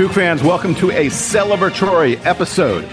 [0.00, 2.84] Duke fans, welcome to a celebratory episode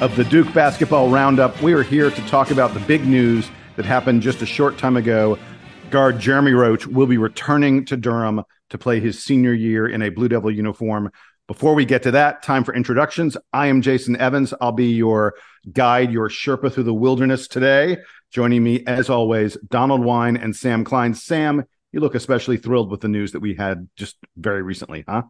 [0.00, 1.62] of the Duke Basketball Roundup.
[1.62, 4.96] We are here to talk about the big news that happened just a short time
[4.96, 5.38] ago.
[5.90, 10.08] Guard Jeremy Roach will be returning to Durham to play his senior year in a
[10.08, 11.12] Blue Devil uniform.
[11.46, 13.36] Before we get to that, time for introductions.
[13.52, 14.52] I am Jason Evans.
[14.60, 15.34] I'll be your
[15.72, 17.98] guide, your Sherpa through the wilderness today.
[18.32, 21.14] Joining me, as always, Donald Wine and Sam Klein.
[21.14, 25.22] Sam, you look especially thrilled with the news that we had just very recently, huh?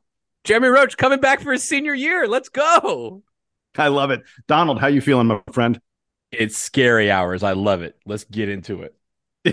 [0.44, 2.26] Jeremy Roach coming back for his senior year.
[2.26, 3.22] Let's go.
[3.76, 4.22] I love it.
[4.48, 5.78] Donald, how you feeling, my friend?
[6.32, 7.42] It's scary hours.
[7.42, 7.94] I love it.
[8.06, 8.95] Let's get into it.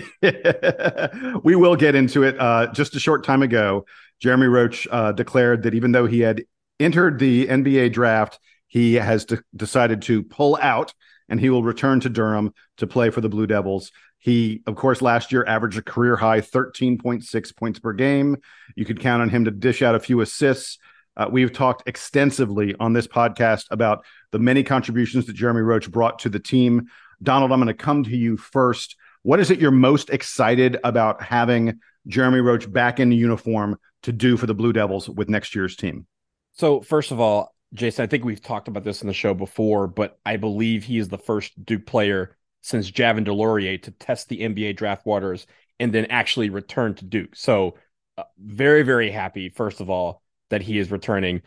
[1.44, 2.38] we will get into it.
[2.38, 3.86] Uh, just a short time ago,
[4.20, 6.44] Jeremy Roach uh, declared that even though he had
[6.80, 10.94] entered the NBA draft, he has de- decided to pull out
[11.28, 13.90] and he will return to Durham to play for the Blue Devils.
[14.18, 18.36] He, of course, last year averaged a career high 13.6 points per game.
[18.74, 20.78] You could count on him to dish out a few assists.
[21.16, 26.20] Uh, we've talked extensively on this podcast about the many contributions that Jeremy Roach brought
[26.20, 26.86] to the team.
[27.22, 28.96] Donald, I'm going to come to you first.
[29.24, 34.36] What is it you're most excited about having Jeremy Roach back in uniform to do
[34.36, 36.06] for the Blue Devils with next year's team?
[36.52, 39.86] So, first of all, Jason, I think we've talked about this in the show before,
[39.86, 44.40] but I believe he is the first Duke player since Javin DeLaurier to test the
[44.40, 45.46] NBA draft waters
[45.80, 47.34] and then actually return to Duke.
[47.34, 47.78] So,
[48.18, 50.20] uh, very, very happy, first of all,
[50.50, 51.40] that he is returning.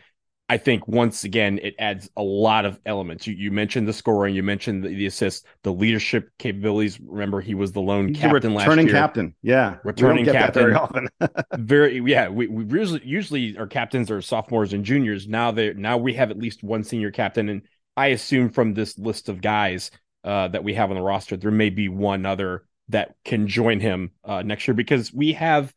[0.50, 3.26] I think once again, it adds a lot of elements.
[3.26, 6.98] You, you mentioned the scoring, you mentioned the, the assist, the leadership capabilities.
[7.00, 8.70] Remember, he was the lone He's captain last year.
[8.70, 11.08] Returning captain, yeah, returning captain very often.
[11.58, 12.28] very, yeah.
[12.28, 15.28] We, we usually usually our captains are sophomores and juniors.
[15.28, 17.62] Now they now we have at least one senior captain, and
[17.96, 19.90] I assume from this list of guys
[20.24, 23.80] uh, that we have on the roster, there may be one other that can join
[23.80, 25.74] him uh, next year because we have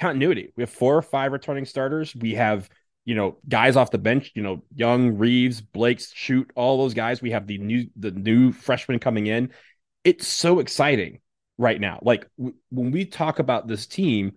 [0.00, 0.52] continuity.
[0.56, 2.14] We have four or five returning starters.
[2.14, 2.68] We have
[3.04, 4.32] you know guys off the bench.
[4.34, 7.22] You know, Young, Reeves, Blake's, shoot all those guys.
[7.22, 9.50] We have the new the new freshmen coming in.
[10.04, 11.20] It's so exciting
[11.58, 12.00] right now.
[12.02, 14.36] Like w- when we talk about this team,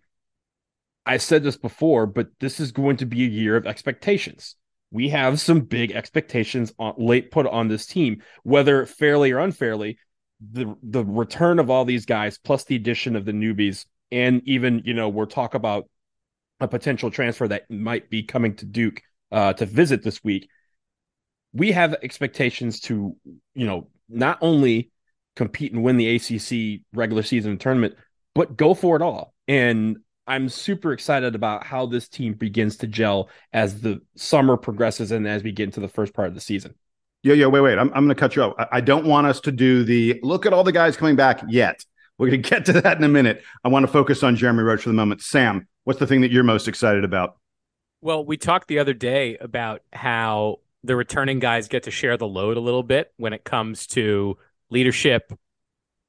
[1.05, 4.55] I said this before, but this is going to be a year of expectations.
[4.91, 9.97] We have some big expectations on late put on this team, whether fairly or unfairly.
[10.51, 14.83] The the return of all these guys, plus the addition of the newbies, and even
[14.85, 15.89] you know we're talk about
[16.59, 19.01] a potential transfer that might be coming to Duke
[19.31, 20.49] uh, to visit this week.
[21.53, 23.15] We have expectations to
[23.53, 24.91] you know not only
[25.35, 27.95] compete and win the ACC regular season tournament,
[28.33, 29.33] but go for it all.
[29.47, 35.11] And I'm super excited about how this team begins to gel as the summer progresses
[35.11, 36.75] and as we get into the first part of the season.
[37.23, 37.77] Yeah, yeah, wait, wait.
[37.77, 38.53] I'm, I'm going to cut you off.
[38.59, 41.41] I, I don't want us to do the look at all the guys coming back
[41.47, 41.83] yet.
[42.17, 43.43] We're going to get to that in a minute.
[43.63, 45.21] I want to focus on Jeremy Roach for the moment.
[45.21, 47.37] Sam, what's the thing that you're most excited about?
[48.01, 52.27] Well, we talked the other day about how the returning guys get to share the
[52.27, 54.37] load a little bit when it comes to
[54.69, 55.31] leadership,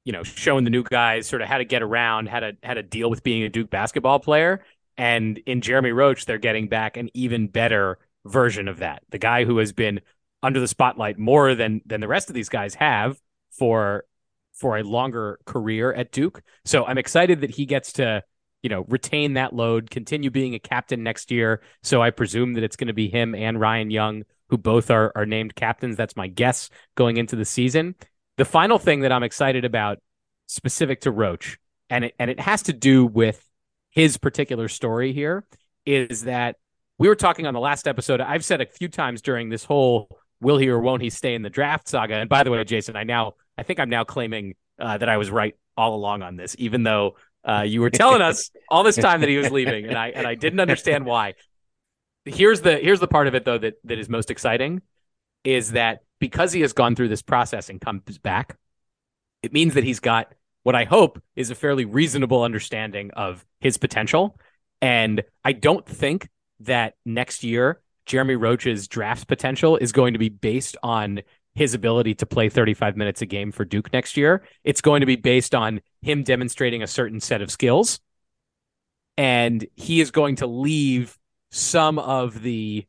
[0.05, 2.75] you know, showing the new guys sort of how to get around, how to how
[2.75, 4.65] to deal with being a Duke basketball player.
[4.97, 9.05] And in Jeremy Roach, they're getting back an even better version of that.
[9.11, 10.01] The guy who has been
[10.43, 13.21] under the spotlight more than than the rest of these guys have
[13.53, 14.07] for
[14.55, 16.43] for a longer career at Duke.
[16.65, 18.25] So I'm excited that he gets to,
[18.63, 21.63] you know, retain that load, continue being a captain next year.
[21.83, 25.13] So I presume that it's going to be him and Ryan Young who both are
[25.15, 25.97] are named captains.
[25.97, 27.95] That's my guess going into the season.
[28.37, 29.99] The final thing that I'm excited about
[30.47, 31.59] specific to Roach
[31.91, 33.45] and it and it has to do with
[33.91, 35.45] his particular story here
[35.87, 36.57] is that
[36.99, 38.21] we were talking on the last episode.
[38.21, 41.43] I've said a few times during this whole will he or won't he stay in
[41.43, 42.15] the draft saga.
[42.15, 45.17] And by the way, Jason, I now I think I'm now claiming uh, that I
[45.17, 47.17] was right all along on this, even though
[47.49, 50.27] uh, you were telling us all this time that he was leaving, and I and
[50.27, 51.35] I didn't understand why.
[52.25, 54.83] Here's the here's the part of it though that that is most exciting,
[55.45, 58.56] is that because he has gone through this process and comes back,
[59.43, 63.79] it means that he's got what I hope is a fairly reasonable understanding of his
[63.79, 64.39] potential.
[64.83, 66.29] And I don't think
[66.61, 71.23] that next year Jeremy Roach's draft potential is going to be based on
[71.59, 74.45] his ability to play 35 minutes a game for Duke next year.
[74.63, 77.99] It's going to be based on him demonstrating a certain set of skills.
[79.17, 81.19] And he is going to leave
[81.51, 82.87] some of the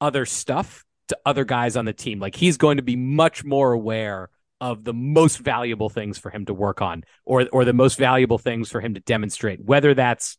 [0.00, 2.20] other stuff to other guys on the team.
[2.20, 4.30] Like he's going to be much more aware
[4.60, 8.38] of the most valuable things for him to work on or or the most valuable
[8.38, 10.38] things for him to demonstrate, whether that's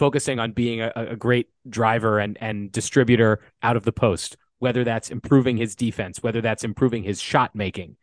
[0.00, 4.84] focusing on being a, a great driver and and distributor out of the post, whether
[4.84, 7.96] that's improving his defense, whether that's improving his shot making.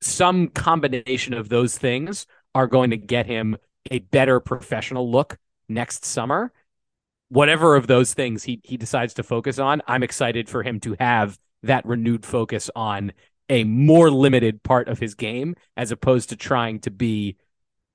[0.00, 3.56] Some combination of those things are going to get him
[3.90, 5.38] a better professional look
[5.68, 6.52] next summer.
[7.28, 10.96] Whatever of those things he he decides to focus on, I'm excited for him to
[11.00, 13.12] have that renewed focus on
[13.48, 17.36] a more limited part of his game as opposed to trying to be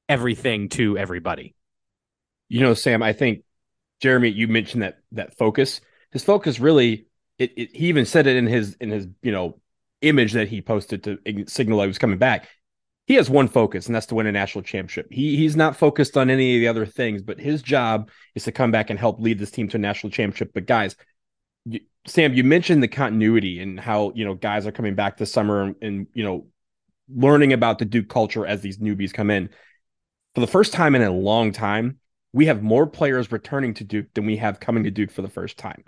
[0.07, 1.55] everything to everybody.
[2.47, 3.43] You know, Sam, I think
[4.01, 5.81] Jeremy, you mentioned that that focus.
[6.11, 7.07] His focus really,
[7.41, 9.59] it, it, he even said it in his in his you know
[10.01, 11.17] image that he posted to
[11.47, 12.47] signal he was coming back.
[13.07, 15.07] He has one focus, and that's to win a national championship.
[15.09, 18.51] He he's not focused on any of the other things, but his job is to
[18.51, 20.51] come back and help lead this team to a national championship.
[20.53, 20.95] But guys,
[21.65, 25.33] you, Sam, you mentioned the continuity and how you know guys are coming back this
[25.33, 26.45] summer and, and you know
[27.13, 29.49] learning about the Duke culture as these newbies come in.
[30.35, 31.97] For the first time in a long time,
[32.33, 35.27] we have more players returning to Duke than we have coming to Duke for the
[35.27, 35.83] first time.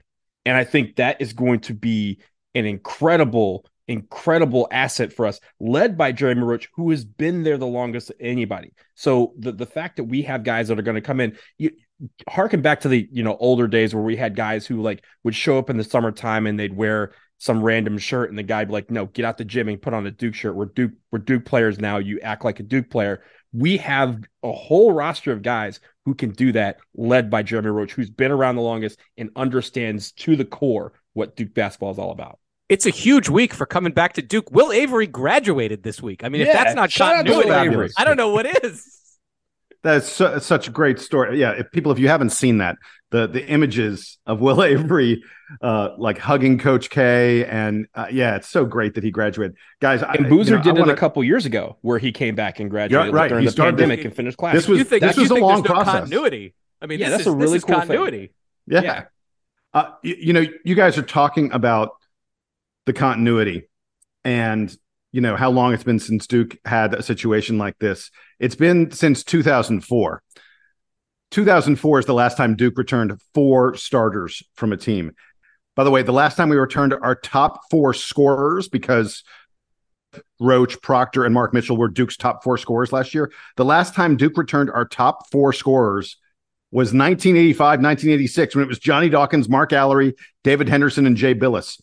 [0.46, 2.20] And I think that is going to be
[2.56, 7.66] an incredible, incredible asset for us, led by Jerry Roach, who has been there the
[7.66, 8.74] longest of anybody.
[8.96, 11.72] So the, the fact that we have guys that are going to come in, you
[12.28, 15.36] harken back to the you know older days where we had guys who like would
[15.36, 18.74] show up in the summertime and they'd wear some random shirt and the guy'd be
[18.74, 20.56] like, no, get out the gym and put on a Duke shirt.
[20.56, 21.98] We're Duke, we're Duke players now.
[21.98, 23.24] You act like a Duke player
[23.54, 27.94] we have a whole roster of guys who can do that, led by Jeremy Roach,
[27.94, 32.12] who's been around the longest and understands to the core what Duke basketball is all
[32.12, 32.40] about.
[32.70, 34.52] It's a huge week for coming back to Duke.
[34.52, 36.24] Will Avery graduated this week.
[36.24, 37.50] I mean, yeah, if that's not continuity,
[37.98, 39.00] I don't know what is.
[39.84, 41.40] That's su- such a great story.
[41.40, 42.78] Yeah, if people, if you haven't seen that,
[43.14, 45.24] the the images of Will Avery,
[45.62, 49.56] uh, like hugging Coach K, and uh, yeah, it's so great that he graduated.
[49.80, 50.92] Guys, and I, Boozer you know, did wanna...
[50.92, 53.30] it a couple years ago, where he came back and graduated yeah, right.
[53.30, 54.56] during he the pandemic this, and finished class.
[54.56, 55.94] This was you think, this was a long no process.
[55.94, 56.56] Continuity.
[56.82, 58.28] I mean, yeah, that's is, a really cool continuity.
[58.28, 58.30] Thing.
[58.68, 59.04] Yeah, yeah.
[59.76, 61.92] Uh, you, you know, you guys are talking about
[62.88, 63.70] the continuity,
[64.24, 64.76] and
[65.12, 68.10] you know how long it's been since Duke had a situation like this.
[68.40, 70.24] It's been since 2004.
[71.34, 75.16] 2004 is the last time Duke returned four starters from a team.
[75.76, 79.24] By the way, the last time we returned our top four scorers because
[80.40, 83.32] Roach, Proctor, and Mark Mitchell were Duke's top four scorers last year.
[83.58, 86.18] The last time Duke returned our top four scorers
[86.72, 90.14] was 1985, 1986, when it was Johnny Dawkins, Mark Alarie,
[90.44, 91.82] David Henderson, and Jay Bilas.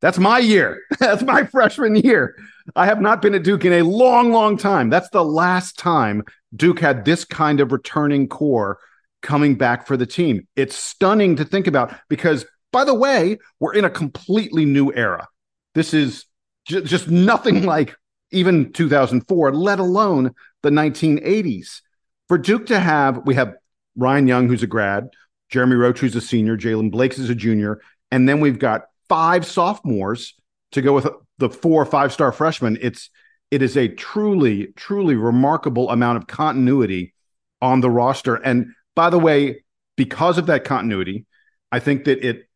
[0.00, 0.82] That's my year.
[0.98, 2.34] That's my freshman year.
[2.76, 4.90] I have not been at Duke in a long, long time.
[4.90, 6.22] That's the last time
[6.54, 8.78] Duke had this kind of returning core
[9.22, 10.46] coming back for the team.
[10.56, 15.28] It's stunning to think about because, by the way, we're in a completely new era.
[15.74, 16.26] This is
[16.66, 17.94] j- just nothing like
[18.30, 21.80] even 2004, let alone the 1980s.
[22.28, 23.54] For Duke to have, we have
[23.96, 25.08] Ryan Young, who's a grad,
[25.50, 29.44] Jeremy Roach, who's a senior, Jaylen Blakes is a junior, and then we've got five
[29.44, 30.34] sophomores
[30.72, 31.06] to go with
[31.38, 32.78] the four or five star freshmen.
[32.80, 33.10] It's
[33.50, 37.14] it is a truly truly remarkable amount of continuity
[37.60, 38.36] on the roster.
[38.36, 39.64] And by the way,
[39.96, 41.26] because of that continuity,
[41.70, 42.48] I think that it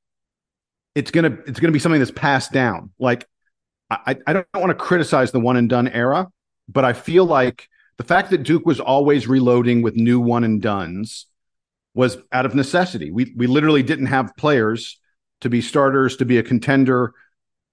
[0.95, 2.91] it's gonna it's gonna be something that's passed down.
[2.99, 3.27] Like
[3.91, 6.29] I I don't want to criticize the one and done era,
[6.69, 7.69] but I feel like
[7.99, 11.27] The fact that Duke was always reloading with new one and duns
[11.95, 13.11] was out of necessity.
[13.11, 14.99] We we literally didn't have players
[15.41, 17.15] to be starters, to be a contender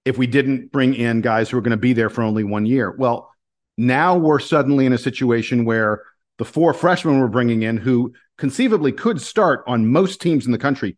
[0.05, 2.65] if we didn't bring in guys who are going to be there for only one
[2.65, 2.91] year.
[2.91, 3.31] Well,
[3.77, 6.03] now we're suddenly in a situation where
[6.37, 10.57] the four freshmen we're bringing in who conceivably could start on most teams in the
[10.57, 10.97] country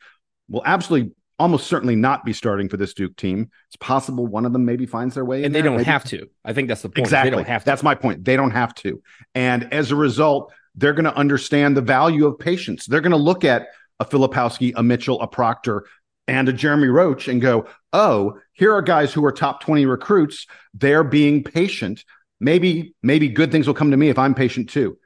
[0.49, 3.49] will absolutely almost certainly not be starting for this Duke team.
[3.67, 5.89] It's possible one of them maybe finds their way and they there, don't maybe.
[5.89, 6.29] have to.
[6.45, 6.99] I think that's the point.
[6.99, 7.31] Exactly.
[7.31, 7.65] They don't have to.
[7.65, 8.23] That's my point.
[8.23, 9.01] They don't have to.
[9.33, 12.85] And as a result, they're going to understand the value of patience.
[12.85, 13.67] They're going to look at
[13.99, 15.85] a Filipowski, a Mitchell, a Proctor,
[16.27, 20.47] and a Jeremy Roach and go, oh, here are guys who are top 20 recruits.
[20.73, 22.03] They're being patient.
[22.41, 24.97] Maybe, maybe good things will come to me if I'm patient too.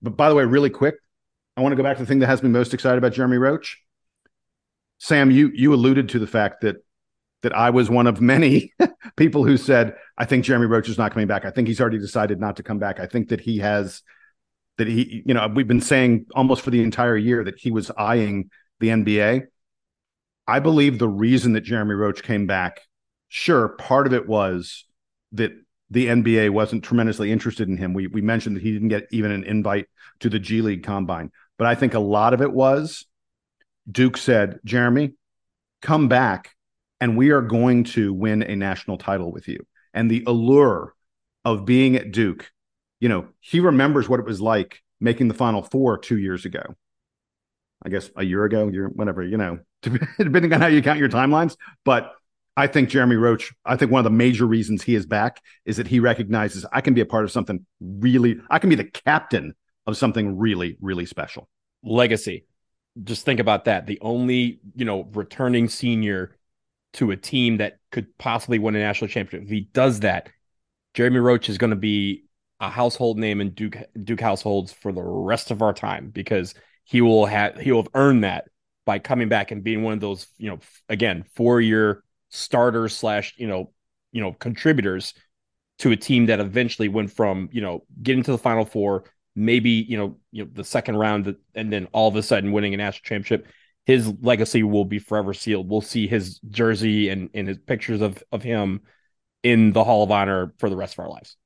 [0.00, 0.94] But by the way, really quick,
[1.56, 3.38] I want to go back to the thing that has me most excited about Jeremy
[3.38, 3.82] Roach.
[4.98, 6.76] Sam, you you alluded to the fact that
[7.42, 8.72] that I was one of many
[9.16, 11.44] people who said, I think Jeremy Roach is not coming back.
[11.44, 13.00] I think he's already decided not to come back.
[13.00, 14.02] I think that he has
[14.78, 17.90] that he, you know, we've been saying almost for the entire year that he was
[17.96, 19.46] eyeing the NBA.
[20.46, 22.80] I believe the reason that Jeremy Roach came back,
[23.28, 24.84] sure, part of it was
[25.32, 25.52] that
[25.90, 27.94] the NBA wasn't tremendously interested in him.
[27.94, 29.86] We we mentioned that he didn't get even an invite
[30.20, 31.30] to the G League combine.
[31.58, 33.06] But I think a lot of it was
[33.90, 35.14] Duke said, Jeremy,
[35.82, 36.54] come back
[37.00, 39.66] and we are going to win a national title with you.
[39.94, 40.94] And the allure
[41.44, 42.50] of being at Duke,
[43.00, 46.74] you know, he remembers what it was like making the final four two years ago.
[47.86, 51.08] I guess a year ago, year, whatever, you know, depending on how you count your
[51.08, 51.56] timelines.
[51.84, 52.12] But
[52.56, 55.76] I think Jeremy Roach, I think one of the major reasons he is back is
[55.76, 58.84] that he recognizes I can be a part of something really, I can be the
[58.84, 59.54] captain
[59.86, 61.48] of something really, really special.
[61.84, 62.44] Legacy.
[63.04, 63.86] Just think about that.
[63.86, 66.34] The only, you know, returning senior
[66.94, 69.44] to a team that could possibly win a national championship.
[69.44, 70.30] If he does that,
[70.94, 72.24] Jeremy Roach is going to be
[72.58, 76.54] a household name in Duke Duke households for the rest of our time because
[76.86, 78.48] he will have he will have earned that
[78.86, 83.34] by coming back and being one of those, you know, again, four year starters slash,
[83.36, 83.72] you know,
[84.12, 85.12] you know, contributors
[85.80, 89.70] to a team that eventually went from, you know, getting to the final four, maybe,
[89.70, 92.76] you know, you know, the second round and then all of a sudden winning a
[92.76, 93.48] national championship.
[93.84, 95.68] His legacy will be forever sealed.
[95.68, 98.82] We'll see his jersey and, and his pictures of, of him
[99.42, 101.36] in the Hall of Honor for the rest of our lives.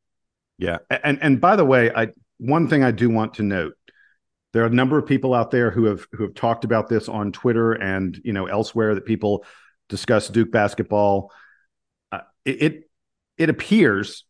[0.58, 0.78] Yeah.
[0.90, 3.74] And and by the way, I one thing I do want to note
[4.52, 7.08] there are a number of people out there who have who have talked about this
[7.08, 9.44] on Twitter and you know elsewhere that people
[9.88, 11.32] discuss Duke basketball.
[12.10, 12.90] Uh, it, it
[13.38, 14.24] it appears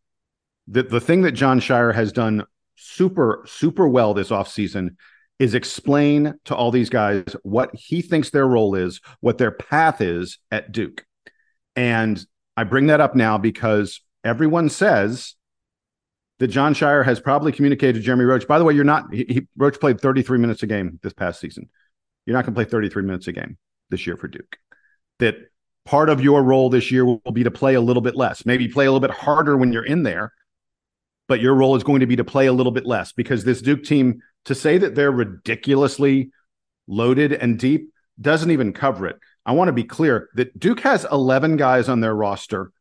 [0.68, 2.44] that the thing that Jon Scheyer has done
[2.76, 4.96] super super well this offseason
[5.38, 10.02] is explain to all these guys what he thinks their role is, what their path
[10.02, 11.06] is at Duke.
[11.74, 12.22] And
[12.58, 15.34] I bring that up now because everyone says
[16.40, 18.48] that Jon Scheyer has probably communicated to Jeremy Roach.
[18.48, 21.38] By the way, you're not, he, he, Roach played 33 minutes a game this past
[21.38, 21.68] season.
[22.26, 23.58] You're not going to play 33 minutes a game
[23.90, 24.56] this year for Duke.
[25.18, 25.36] That
[25.84, 28.68] part of your role this year will be to play a little bit less, maybe
[28.68, 30.32] play a little bit harder when you're in there,
[31.28, 33.60] but your role is going to be to play a little bit less because this
[33.60, 36.30] Duke team, to say that they're ridiculously
[36.88, 39.18] loaded and deep, doesn't even cover it.
[39.44, 42.72] I want to be clear that Duke has 11 guys on their roster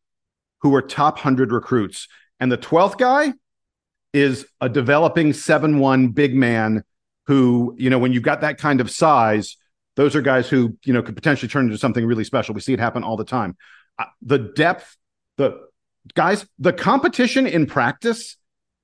[0.62, 2.08] who are top 100 recruits.
[2.40, 3.34] And the 12th guy
[4.14, 6.84] is a developing 7 1 big man
[7.28, 9.58] who, you know, when you've got that kind of size,
[9.96, 12.56] those are guys who, you know, could potentially turn into something really special.
[12.56, 13.56] We see it happen all the time.
[13.98, 14.96] Uh, the depth,
[15.38, 15.60] the
[16.16, 18.38] guys, the competition in practice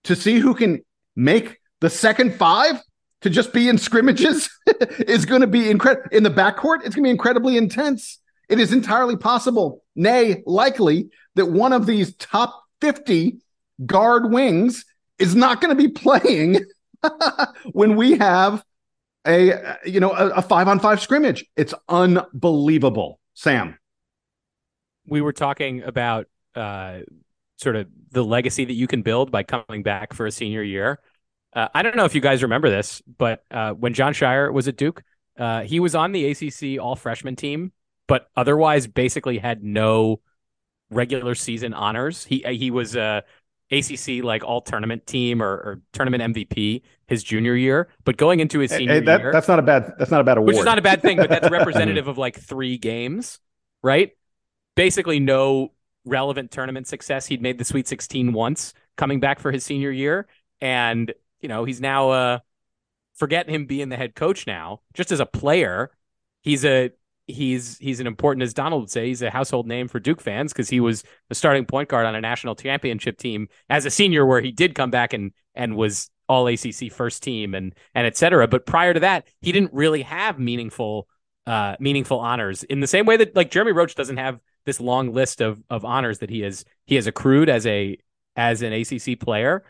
[0.04, 0.84] to see who can
[1.16, 2.82] make the second five
[3.22, 4.50] to just be in scrimmages
[5.00, 6.08] is going to be incredible.
[6.12, 8.20] In the backcourt, it's going to be incredibly intense.
[8.50, 13.40] It is entirely possible, nay, likely, that one of these top 50
[13.86, 14.86] guard wings
[15.20, 16.66] is not going to be playing
[17.72, 18.64] when we have
[19.26, 21.46] a you know a, a, five on five scrimmage.
[21.56, 23.78] It's unbelievable, Sam.
[25.08, 27.00] We were talking about uh,
[27.58, 31.00] sort of the legacy that you can build by coming back for a senior year.
[31.54, 34.68] Uh, I don't know if you guys remember this, but uh, when Jon Scheyer was
[34.68, 35.04] at Duke,
[35.38, 37.72] uh, he was on the ACC All Freshman team,
[38.08, 40.22] but otherwise basically had no
[40.90, 42.26] regular season honors.
[42.26, 43.24] He he was a
[43.72, 48.60] ACC like all tournament team or, or, tournament MVP his junior year, but going into
[48.60, 50.58] his senior hey, that, year, that's not a bad that's not a bad award, which
[50.58, 53.40] is not a bad thing, but that's representative of like three games,
[53.82, 54.12] right?
[54.76, 55.72] Basically, no
[56.06, 57.26] relevant tournament success.
[57.26, 60.28] He'd made the Sweet 16 once, coming back for his senior year,
[60.62, 62.40] and you know he's now uh
[63.16, 64.82] forget him being the head coach now.
[64.94, 65.92] Just as a player,
[66.42, 66.92] he's a
[67.28, 70.54] he's he's an important as Donald would say he's a household name for Duke fans
[70.54, 74.26] because he was the starting point guard on a national championship team as a senior
[74.26, 78.18] where he did come back and and was all ACC first team and and et
[78.18, 78.48] cetera.
[78.48, 81.08] But prior to that, he didn't really have meaningful
[81.48, 85.14] uh, meaningful honors in the same way that like Jeremy Roach doesn't have this long
[85.14, 87.98] list of of honors that he has he has accrued as a
[88.36, 89.64] as an ACC player.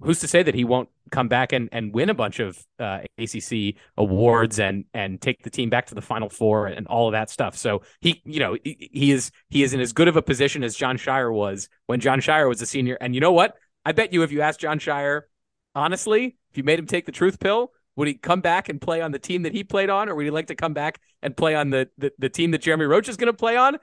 [0.00, 3.00] Who's to say that he won't come back and, and win a bunch of uh,
[3.16, 7.12] ACC awards and and take the team back to the Final Four and all of
[7.12, 7.56] that stuff.
[7.56, 10.62] So he, you know, he, he is he is in as good of a position
[10.64, 12.98] as Jon Scheyer was when Jon Scheyer was a senior.
[13.00, 13.56] And you know what?
[13.84, 15.22] I bet you if you asked Jon Scheyer
[15.74, 19.00] honestly, if you made him take the truth pill, would he come back and play
[19.00, 21.36] on the team that he played on, or would he like to come back and
[21.36, 23.78] play on the the, the team that Jeremy Roach is going to play on?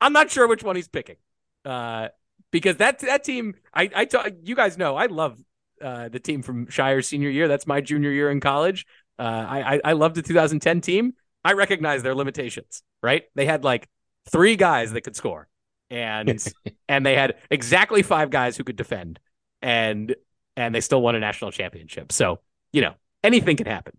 [0.00, 1.16] I'm not sure which one he's picking,
[1.64, 2.08] uh,
[2.50, 5.38] because that that team, I I t- you guys know I love
[5.82, 7.48] uh, the team from Scheyer's senior year.
[7.48, 8.86] That's my junior year in college.
[9.18, 11.14] Uh, I I love the 2010 team.
[11.44, 12.82] I recognize their limitations.
[13.02, 13.24] Right?
[13.34, 13.88] They had like
[14.30, 15.48] three guys that could score,
[15.90, 16.44] and
[16.88, 19.20] and they had exactly five guys who could defend,
[19.62, 20.14] and
[20.56, 22.12] and they still won a national championship.
[22.12, 22.40] So
[22.72, 23.96] you know anything can happen.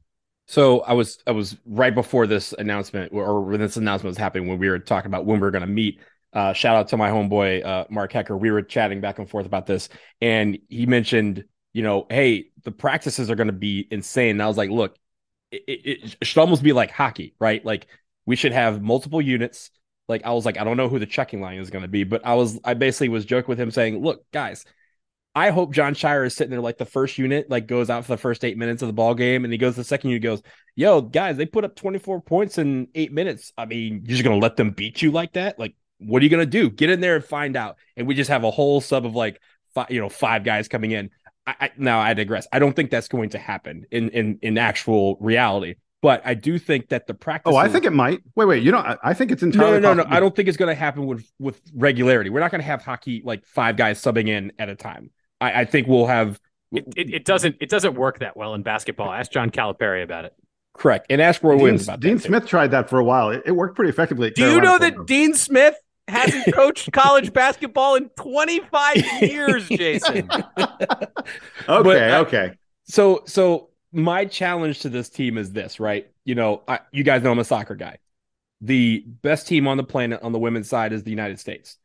[0.47, 4.47] So I was I was right before this announcement or when this announcement was happening
[4.47, 5.99] when we were talking about when we were going to meet.
[6.33, 8.37] Uh, shout out to my homeboy uh, Mark Hecker.
[8.37, 9.89] We were chatting back and forth about this,
[10.21, 11.43] and he mentioned,
[11.73, 14.31] you know, hey, the practices are going to be insane.
[14.31, 14.97] And I was like, look,
[15.51, 17.63] it, it, it should almost be like hockey, right?
[17.63, 17.87] Like
[18.25, 19.69] we should have multiple units.
[20.07, 22.03] Like I was like, I don't know who the checking line is going to be,
[22.03, 24.65] but I was I basically was joking with him saying, look, guys,
[25.35, 28.13] I hope Jon Scheyer is sitting there like the first unit, like goes out for
[28.13, 30.23] the first eight minutes of the ball game, and he goes to the second unit,
[30.23, 30.41] goes,
[30.75, 33.53] "Yo, guys, they put up 24 points in eight minutes.
[33.55, 35.59] I mean, you're just gonna let them beat you like that?
[35.59, 36.71] Like, what are you gonna do?
[36.71, 39.39] Get in there and find out." And we just have a whole sub of like,
[39.75, 41.11] five, you know, five guys coming in.
[41.47, 42.47] I, I, now I digress.
[42.51, 45.75] I don't think that's going to happen in in in actual reality.
[46.01, 47.51] But I do think that the practice.
[47.51, 48.21] Oh, I think it might.
[48.35, 48.61] Wait, wait.
[48.61, 49.79] You know, I think it's entirely.
[49.79, 50.15] No, no, no, no.
[50.15, 52.29] I don't think it's going to happen with with regularity.
[52.29, 55.09] We're not going to have hockey like five guys subbing in at a time.
[55.41, 56.39] I, I think we'll have.
[56.71, 59.11] It, it, it, doesn't it doesn't work that well in basketball.
[59.11, 60.33] Ask John Calipari about it.
[60.75, 62.49] Correct, and ask Roy Dean, Williams about Dean that Smith too.
[62.49, 63.31] tried that for a while.
[63.31, 64.29] It, it worked pretty effectively.
[64.29, 65.75] Do you know that Dean Smith
[66.07, 70.29] hasn't coached college basketball in 25 years, Jason?
[70.57, 71.09] okay,
[71.67, 71.95] but,
[72.27, 72.51] okay.
[72.83, 76.09] So, so my challenge to this team is this, right?
[76.25, 77.97] You know, I, you guys know I'm a soccer guy.
[78.61, 81.77] The best team on the planet on the women's side is the United States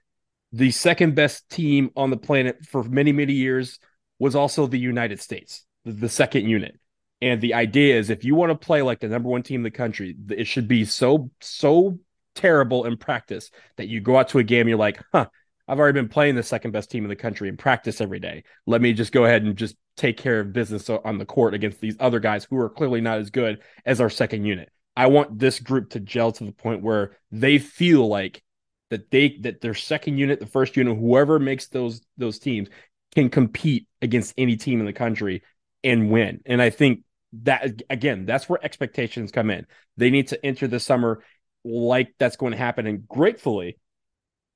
[0.52, 3.78] the second best team on the planet for many, many years
[4.18, 6.78] was also the United States, the, the second unit.
[7.20, 9.64] And the idea is if you want to play like the number one team in
[9.64, 11.98] the country, it should be so, so
[12.34, 15.26] terrible in practice that you go out to a game, you're like, huh,
[15.68, 18.44] I've already been playing the second best team in the country in practice every day.
[18.66, 21.80] Let me just go ahead and just take care of business on the court against
[21.80, 24.70] these other guys who are clearly not as good as our second unit.
[24.96, 28.42] I want this group to gel to the point where they feel like
[28.90, 32.68] that they that their second unit, the first unit, whoever makes those those teams
[33.14, 35.42] can compete against any team in the country
[35.82, 36.40] and win.
[36.44, 37.04] And I think
[37.44, 39.66] that again, that's where expectations come in.
[39.96, 41.22] They need to enter the summer
[41.64, 42.86] like that's going to happen.
[42.86, 43.78] And gratefully,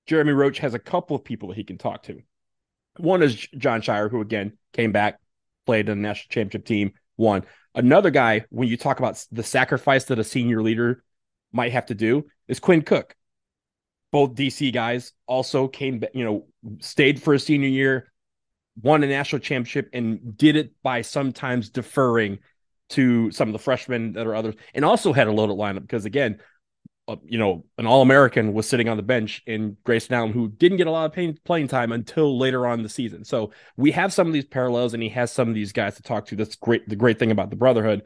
[0.07, 2.21] Jeremy Roach has a couple of people that he can talk to.
[2.99, 5.19] One is Jon Scheyer, who again came back,
[5.67, 7.45] played in the national championship team, won.
[7.75, 11.03] Another guy, when you talk about the sacrifice that a senior leader
[11.53, 13.15] might have to do, is Quinn Cook
[14.17, 16.47] both DC guys also came, you know,
[16.81, 18.11] stayed for a senior year,
[18.81, 22.39] won a national championship, and did it by sometimes deferring
[22.89, 26.05] to some of the freshmen that are others, and also had a loaded lineup because
[26.07, 26.39] again,
[27.09, 30.49] uh, you know, an All American was sitting on the bench in Grayson Allen, who
[30.49, 33.25] didn't get a lot of pay- playing time until later on the season.
[33.25, 36.03] So we have some of these parallels, and he has some of these guys to
[36.03, 36.37] talk to.
[36.37, 36.89] That's great.
[36.89, 38.03] The great thing about the brotherhood.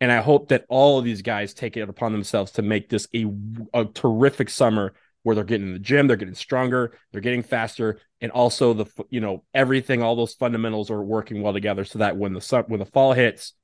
[0.00, 3.08] And I hope that all of these guys take it upon themselves to make this
[3.14, 3.26] a,
[3.72, 7.98] a terrific summer where they're getting in the gym, they're getting stronger, they're getting faster,
[8.20, 12.16] and also the you know everything, all those fundamentals are working well together, so that
[12.16, 13.54] when the sun, when the fall hits,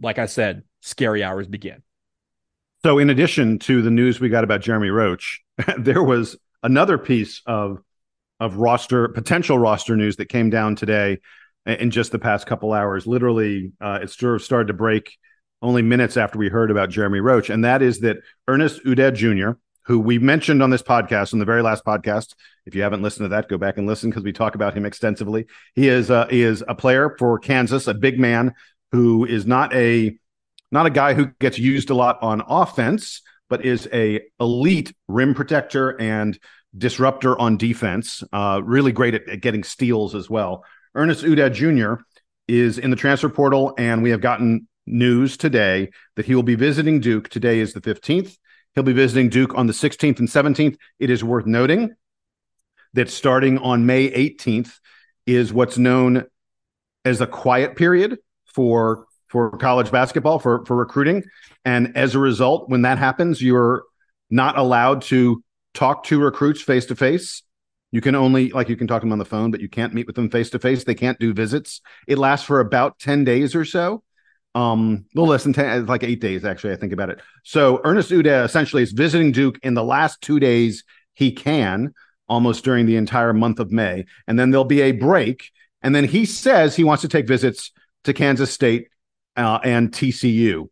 [0.00, 1.82] like I said, scary hours begin.
[2.82, 5.42] So, in addition to the news we got about Jeremy Roach,
[5.78, 7.78] there was another piece of
[8.38, 11.18] of roster potential roster news that came down today
[11.66, 13.06] in just the past couple hours.
[13.06, 15.18] Literally, uh, it sort of started to break
[15.60, 18.16] only minutes after we heard about Jeremy Roach, and that is that
[18.48, 22.34] Ernest Udeh Jr., who we mentioned on this podcast, on the very last podcast.
[22.64, 24.86] If you haven't listened to that, go back and listen because we talk about him
[24.86, 25.46] extensively.
[25.74, 28.54] He is uh, he is a player for Kansas, a big man
[28.90, 30.16] who is not a
[30.70, 35.34] not a guy who gets used a lot on offense, but is a elite rim
[35.34, 36.38] protector and
[36.76, 38.22] disruptor on defense.
[38.32, 40.64] Uh, really great at, at getting steals as well.
[40.94, 42.02] Ernest Udeh Jr.
[42.48, 46.54] is in the transfer portal, and we have gotten news today that he will be
[46.54, 47.28] visiting Duke.
[47.28, 48.36] Today is the 15th.
[48.74, 50.76] He'll be visiting Duke on the 16th and 17th.
[50.98, 51.94] It is worth noting
[52.94, 54.78] that starting on May 18th
[55.26, 56.26] is what's known
[57.04, 61.22] as a quiet period for for college basketball for for recruiting,
[61.64, 63.84] and as a result, when that happens, you're
[64.28, 65.42] not allowed to
[65.74, 67.42] talk to recruits face to face.
[67.92, 69.94] You can only like you can talk to them on the phone, but you can't
[69.94, 70.84] meet with them face to face.
[70.84, 71.80] They can't do visits.
[72.06, 74.02] It lasts for about ten days or so
[74.54, 77.80] um a little less than 10 like eight days actually i think about it so
[77.84, 81.94] ernest udeh essentially is visiting duke in the last two days he can
[82.28, 85.50] almost during the entire month of may and then there'll be a break
[85.82, 87.70] and then he says he wants to take visits
[88.02, 88.88] to kansas state
[89.40, 90.68] uh, and tcu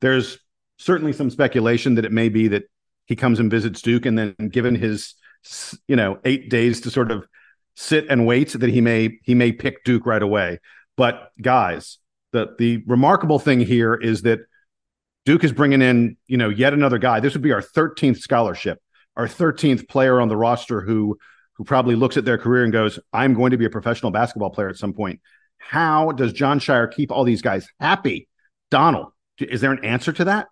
[0.00, 0.38] there's
[0.78, 2.64] certainly some speculation that it may be that
[3.06, 5.14] he comes and visits duke and then given his
[5.86, 7.26] you know eight days to sort of
[7.74, 10.58] sit and wait that he may he may pick duke right away
[10.96, 11.98] but guys
[12.32, 14.40] the the remarkable thing here is that
[15.28, 17.20] Duke is bringing in, you know, yet another guy.
[17.20, 18.80] This would be our 13th scholarship,
[19.14, 21.18] our 13th player on the roster who
[21.52, 24.48] who probably looks at their career and goes, "I'm going to be a professional basketball
[24.48, 25.20] player at some point."
[25.58, 28.28] How does Jon Scheyer keep all these guys happy?
[28.70, 30.48] Donald, is there an answer to that?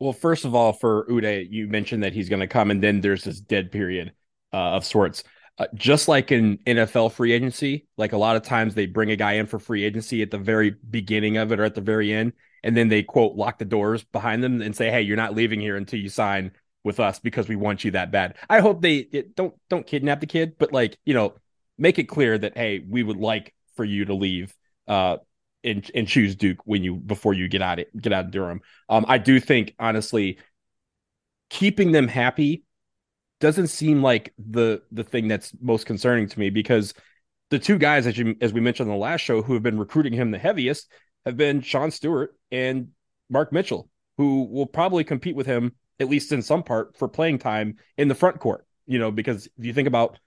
[0.00, 3.00] Well, first of all, for Udeh, you mentioned that he's going to come, and then
[3.00, 4.12] there's this dead period
[4.52, 5.24] uh, of sorts.
[5.58, 9.16] Uh, just like in NFL free agency, like a lot of times they bring a
[9.16, 12.12] guy in for free agency at the very beginning of it or at the very
[12.12, 15.34] end, and then they quote lock the doors behind them and say, "Hey, you're not
[15.34, 16.52] leaving here until you sign
[16.84, 19.02] with us because we want you that bad." I hope they
[19.34, 21.34] don't don't kidnap the kid, but like you know,
[21.76, 24.52] make it clear that hey, we would like for you to leave
[24.88, 25.18] uh,
[25.62, 28.60] and and choose Duke when you before you get out it get out of Durham.
[28.88, 30.38] Um, I do think honestly,
[31.48, 32.64] keeping them happy
[33.38, 36.92] doesn't seem like the the thing that's most concerning to me because
[37.50, 39.78] the two guys as you as we mentioned on the last show who have been
[39.78, 40.90] recruiting him the heaviest
[41.24, 42.88] have been Sean Stewart and
[43.30, 47.38] Mark Mitchell, who will probably compete with him at least in some part for playing
[47.38, 48.66] time in the front court.
[48.86, 50.18] You know, because if you think about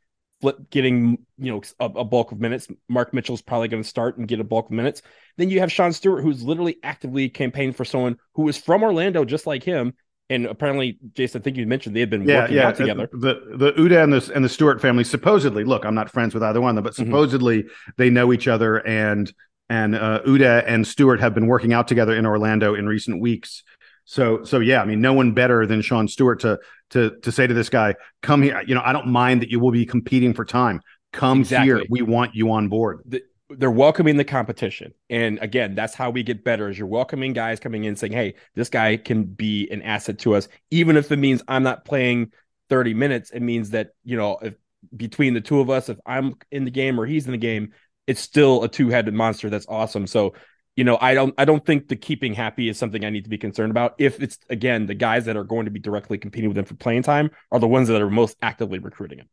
[0.41, 4.17] Flip getting you know a, a bulk of minutes, Mark Mitchell's probably going to start
[4.17, 5.01] and get a bulk of minutes.
[5.37, 9.23] Then you have Sean Stewart, who's literally actively campaigning for someone who is from Orlando,
[9.23, 9.93] just like him,
[10.31, 12.67] and apparently, Jason, I think you mentioned they had been yeah, working yeah.
[12.67, 13.09] out together.
[13.11, 15.83] The the Udeh and the and the Stewart family supposedly look.
[15.83, 17.03] I'm not friends with either one of them, but mm-hmm.
[17.03, 17.91] supposedly mm-hmm.
[17.97, 19.31] they know each other, and
[19.69, 23.63] and uh, Udeh and Stewart have been working out together in Orlando in recent weeks.
[24.11, 27.47] So so yeah, I mean, no one better than Sean Stewart to to to say
[27.47, 30.33] to this guy, "Come here." You know, I don't mind that you will be competing
[30.33, 30.81] for time.
[31.13, 31.65] Come exactly.
[31.65, 31.83] here.
[31.89, 33.03] We want you on board.
[33.05, 34.93] The, they're welcoming the competition.
[35.09, 38.35] And again, that's how we get better is you're welcoming guys coming in saying, Hey,
[38.53, 40.49] this guy can be an asset to us.
[40.71, 42.33] Even if it means I'm not playing
[42.67, 44.55] 30 minutes, it means that, you know, if
[44.93, 47.71] between the two of us, if I'm in the game or he's in the game,
[48.07, 50.05] it's still a two-headed monster that's awesome.
[50.05, 50.33] So,
[50.75, 53.29] you know, I don't I don't think the keeping happy is something I need to
[53.29, 53.95] be concerned about.
[53.97, 56.75] If it's again the guys that are going to be directly competing with him for
[56.75, 59.29] playing time are the ones that are most actively recruiting him.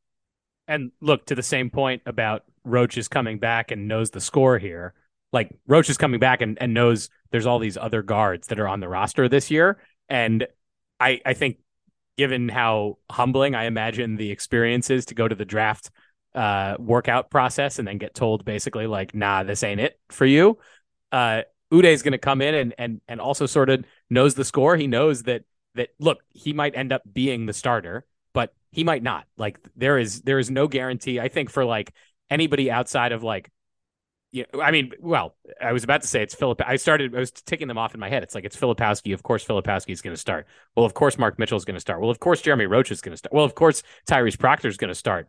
[0.66, 4.59] And look to the same point about Roach is coming back and knows the score
[4.59, 4.94] here.
[5.33, 8.68] Like Roach is coming back and, and knows there's all these other guards that are
[8.68, 9.79] on the roster this year.
[10.09, 10.46] And
[10.98, 11.59] I I think
[12.16, 15.90] given how humbling I imagine the experience is to go to the draft
[16.35, 20.59] uh, workout process and then get told basically like, nah, this ain't it for you.
[21.12, 21.42] Uh,
[21.73, 24.77] Udeh is going to come in and and and also sort of knows the score.
[24.77, 25.42] He knows that
[25.75, 29.27] that look, he might end up being the starter, but he might not.
[29.37, 31.21] Like there is there is no guarantee.
[31.21, 31.92] I think for like
[32.31, 33.51] anybody outside of like
[34.31, 36.61] you know, I mean, well, I was about to say it's Philip.
[36.66, 38.23] I started, I was ticking them off in my head.
[38.23, 39.14] It's like it's Filipowski.
[39.14, 40.47] Of course, Filipowski is going to start.
[40.77, 42.01] Well, of course, Mark Mitchell is going to start.
[42.01, 43.33] Well, of course, Jeremy Roach is going to start.
[43.33, 45.29] Well, of course, Tyrese Proctor is going to start.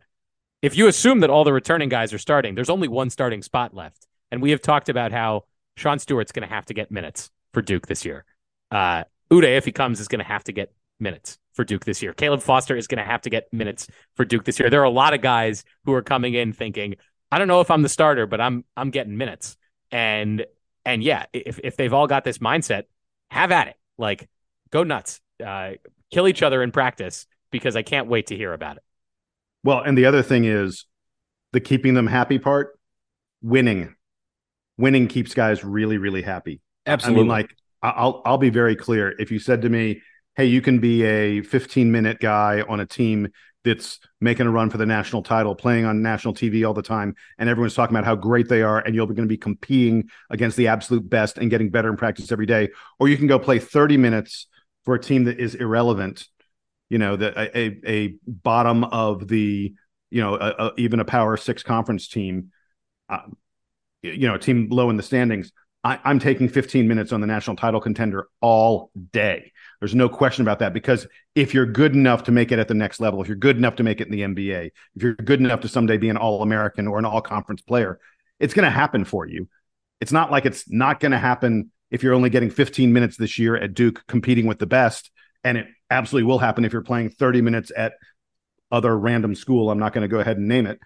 [0.60, 3.72] If you assume that all the returning guys are starting, there's only one starting spot
[3.72, 4.06] left.
[4.30, 5.44] And we have talked about how
[5.80, 8.24] Sean Stewart's going to have to get minutes for Duke this year.
[8.70, 12.02] Uh, Udeh, if he comes, is going to have to get minutes for Duke this
[12.02, 12.12] year.
[12.12, 14.68] Caleb Foster is going to have to get minutes for Duke this year.
[14.68, 16.96] There are a lot of guys who are coming in thinking,
[17.32, 19.56] I don't know if I'm the starter, but I'm I'm getting minutes.
[19.90, 20.44] And
[20.84, 22.84] and yeah, if if they've all got this mindset,
[23.30, 23.76] have at it.
[23.96, 24.28] Like
[24.70, 25.20] go nuts.
[25.44, 25.72] Uh,
[26.10, 28.82] kill each other in practice because I can't wait to hear about it.
[29.64, 30.84] Well, and the other thing is
[31.52, 32.78] the keeping them happy part,
[33.42, 33.94] winning.
[34.80, 36.60] Winning keeps guys really, really happy.
[36.86, 37.20] Absolutely.
[37.20, 39.14] I mean, like I'll I'll be very clear.
[39.18, 40.02] If you said to me,
[40.36, 43.28] "Hey, you can be a 15 minute guy on a team
[43.64, 47.14] that's making a run for the national title, playing on national TV all the time,
[47.38, 50.56] and everyone's talking about how great they are, and you're going to be competing against
[50.56, 52.70] the absolute best and getting better in practice every day.
[52.98, 54.46] Or you can go play 30 minutes
[54.84, 56.26] for a team that is irrelevant,
[56.88, 59.74] you know, the, a, a bottom of the,
[60.10, 62.50] you know, a, a, even a power six conference team,
[63.10, 63.20] uh,
[64.02, 65.52] you know, a team low in the standings.
[65.82, 69.52] I, I'm taking 15 minutes on the national title contender all day.
[69.80, 72.74] There's no question about that because if you're good enough to make it at the
[72.74, 75.40] next level, if you're good enough to make it in the NBA, if you're good
[75.40, 77.98] enough to someday be an All American or an All Conference player,
[78.38, 79.48] it's going to happen for you.
[80.00, 83.38] It's not like it's not going to happen if you're only getting 15 minutes this
[83.38, 85.10] year at Duke competing with the best.
[85.44, 87.94] And it absolutely will happen if you're playing 30 minutes at
[88.70, 89.70] other random school.
[89.70, 90.78] I'm not going to go ahead and name it.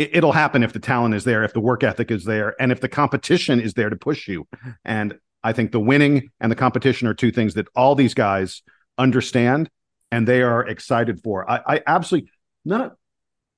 [0.00, 0.16] It.
[0.16, 2.80] It'll happen if the talent is there, if the work ethic is there, and if
[2.80, 4.46] the competition is there to push you.
[4.84, 8.62] And I think the winning and the competition are two things that all these guys
[8.98, 9.70] understand
[10.10, 11.48] and they are excited for.
[11.50, 12.30] I, I absolutely
[12.64, 12.92] none of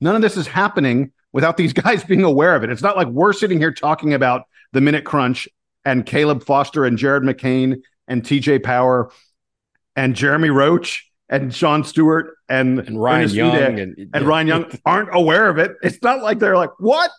[0.01, 2.71] none of this is happening without these guys being aware of it.
[2.71, 5.49] It's not like we're sitting here talking about the minute crunch
[5.85, 9.11] and Caleb Foster and Jared McCain and TJ Power
[9.97, 14.21] and Jeremy Roach and Sean Stewart and, and Ryan Ernest Young and, and yeah.
[14.21, 15.73] Ryan Young aren't aware of it.
[15.83, 17.11] It's not like they're like, what?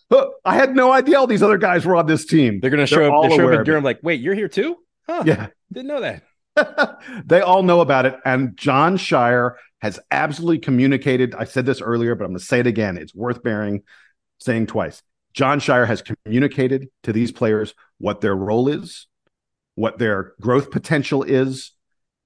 [0.45, 2.59] I had no idea all these other guys were on this team.
[2.59, 4.77] They're going to show up, show up in Durham like, wait, you're here too?
[5.07, 5.47] Huh, yeah.
[5.71, 7.01] Didn't know that.
[7.25, 8.15] they all know about it.
[8.23, 11.33] And Jon Scheyer has absolutely communicated.
[11.33, 12.97] I said this earlier, but I'm going to say it again.
[12.97, 13.81] It's worth bearing
[14.39, 15.01] saying twice.
[15.33, 19.07] Jon Scheyer has communicated to these players what their role is,
[19.73, 21.71] what their growth potential is,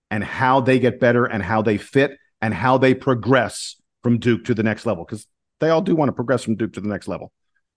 [0.09, 4.45] and how they get better and how they fit and how they progress from Duke
[4.45, 5.27] to the next level because
[5.59, 7.31] they all do want to progress from Duke to the next level.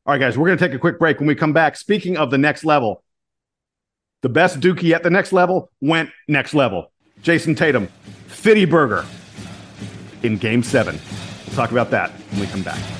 [0.06, 1.18] All right, guys, we're going to take a quick break.
[1.18, 3.02] When we come back, speaking of the next level,
[4.22, 6.92] the best Dookie at the next level went next level.
[7.22, 7.88] Jayson Tatum,
[8.26, 9.04] Fitty Burger
[10.22, 10.98] in game seven.
[11.46, 12.99] We'll talk about that when we come back.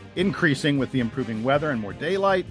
[0.15, 2.45] increasing with the improving weather and more daylight,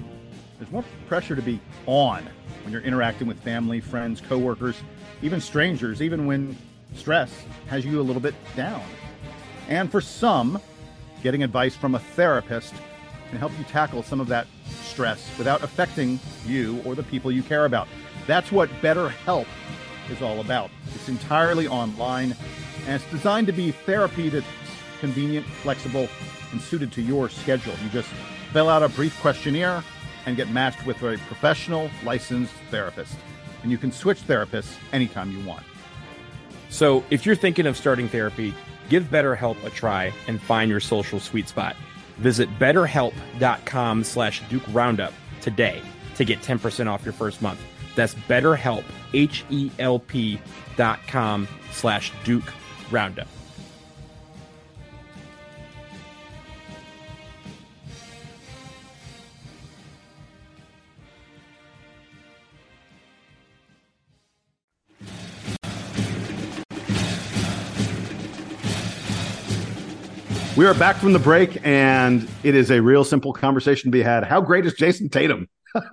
[0.58, 2.26] there's more pressure to be on
[2.62, 4.82] when you're interacting with family, friends, coworkers,
[5.22, 6.56] even strangers, even when
[6.94, 8.82] stress has you a little bit down.
[9.68, 10.60] And for some,
[11.22, 12.74] getting advice from a therapist
[13.28, 14.46] can help you tackle some of that
[14.82, 17.86] stress without affecting you or the people you care about.
[18.26, 19.46] That's what BetterHelp
[20.10, 20.70] is all about.
[20.94, 22.36] It's entirely online
[22.86, 24.46] and it's designed to be therapy that's
[25.00, 26.08] convenient, flexible,
[26.52, 27.74] and suited to your schedule.
[27.82, 28.08] You just
[28.52, 29.82] fill out a brief questionnaire
[30.26, 33.16] and get matched with a professional, licensed therapist.
[33.62, 35.64] And you can switch therapists anytime you want.
[36.68, 38.54] So if you're thinking of starting therapy,
[38.88, 41.76] give BetterHelp a try and find your social sweet spot.
[42.18, 45.82] Visit betterhelp.com slash Duke Roundup today
[46.16, 47.60] to get 10% off your first month.
[47.96, 50.40] That's betterhelp, H-E-L-P
[50.76, 52.52] dot com slash Duke
[52.90, 53.28] Roundup.
[70.56, 74.02] We are back from the break, and it is a real simple conversation to be
[74.02, 74.24] had.
[74.24, 75.48] How great is Jayson Tatum?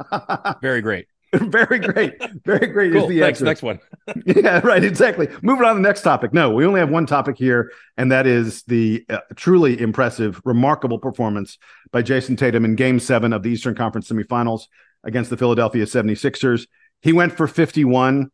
[0.62, 1.08] Very great.
[1.32, 2.14] Very great.
[2.44, 3.04] Very great cool.
[3.04, 3.40] is the Thanks.
[3.40, 3.46] answer.
[3.46, 3.80] Next one.
[4.26, 4.84] yeah, right.
[4.84, 5.28] Exactly.
[5.44, 6.34] Moving on to the next topic.
[6.34, 10.98] No, we only have one topic here, and that is the uh, truly impressive, remarkable
[10.98, 11.60] performance
[11.92, 14.64] by Jayson Tatum in game seven of the Eastern Conference semifinals
[15.04, 16.66] against the Philadelphia 76ers.
[17.02, 18.32] He went for 51.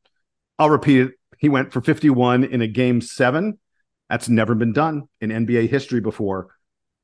[0.58, 1.12] I'll repeat it.
[1.38, 3.60] He went for 51 in a game seven
[4.10, 6.56] that's never been done in NBA history before.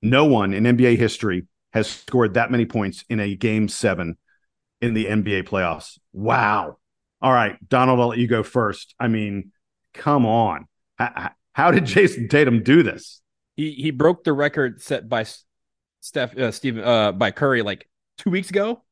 [0.02, 4.18] No one in NBA history has scored that many points in a game seven
[4.82, 6.00] in the NBA playoffs.
[6.14, 6.78] Wow.
[7.22, 8.96] All right, Donald, I'll let you go first.
[9.00, 9.52] I mean,
[9.94, 10.68] come on.
[10.98, 13.22] How, how did Jayson Tatum do this?
[13.58, 15.26] He he broke the record set by
[16.00, 18.84] Steph, uh, Steve, uh, by Curry like two weeks ago.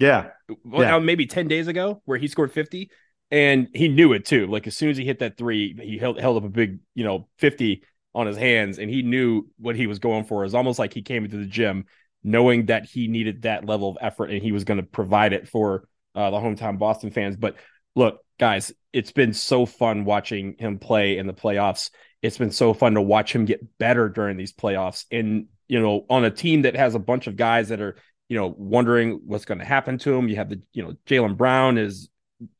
[0.00, 0.30] Yeah.
[0.64, 0.98] Well, Yeah.
[0.98, 2.90] maybe 10 days ago where he scored 50
[3.30, 4.46] and he knew it too.
[4.46, 7.04] Like as soon as he hit that three, he held, held up a big, you
[7.04, 7.82] know, 50
[8.14, 10.42] on his hands and he knew what he was going for.
[10.42, 11.86] It was almost like he came into the gym
[12.22, 15.48] knowing that he needed that level of effort and he was going to provide it
[15.48, 17.36] for uh, the hometown Boston fans.
[17.36, 17.56] But
[17.94, 21.90] look, guys, it's been so fun watching him play in the playoffs.
[22.22, 25.04] It's been so fun to watch him get better during these playoffs.
[25.10, 27.96] And, you know, on a team that has a bunch of guys that are,
[28.28, 30.28] you know, wondering what's going to happen to him.
[30.28, 32.08] You have the, you know, Jaylen Brown is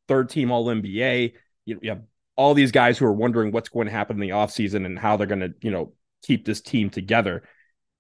[0.09, 1.35] third team all NBA.
[1.65, 2.03] You, you have
[2.37, 5.17] all these guys who are wondering what's going to happen in the offseason and how
[5.17, 5.93] they're going to, you know,
[6.23, 7.43] keep this team together.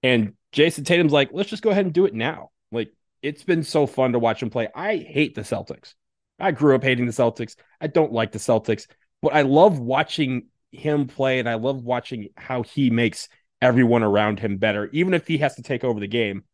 [0.02, 2.50] And Jayson Tatum's like, let's just go ahead and do it now.
[2.70, 2.92] Like,
[3.22, 4.68] it's been so fun to watch him play.
[4.74, 5.94] I hate the Celtics.
[6.38, 7.56] I grew up hating the Celtics.
[7.80, 8.86] I don't like the Celtics,
[9.22, 13.28] but I love watching him play and I love watching how he makes
[13.62, 14.90] everyone around him better.
[14.92, 16.44] Even if he has to take over the game,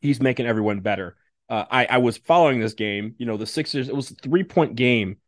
[0.00, 1.16] he's making everyone better.
[1.48, 3.14] Uh, I, I was following this game.
[3.18, 5.18] You know, the Sixers, it was a three point game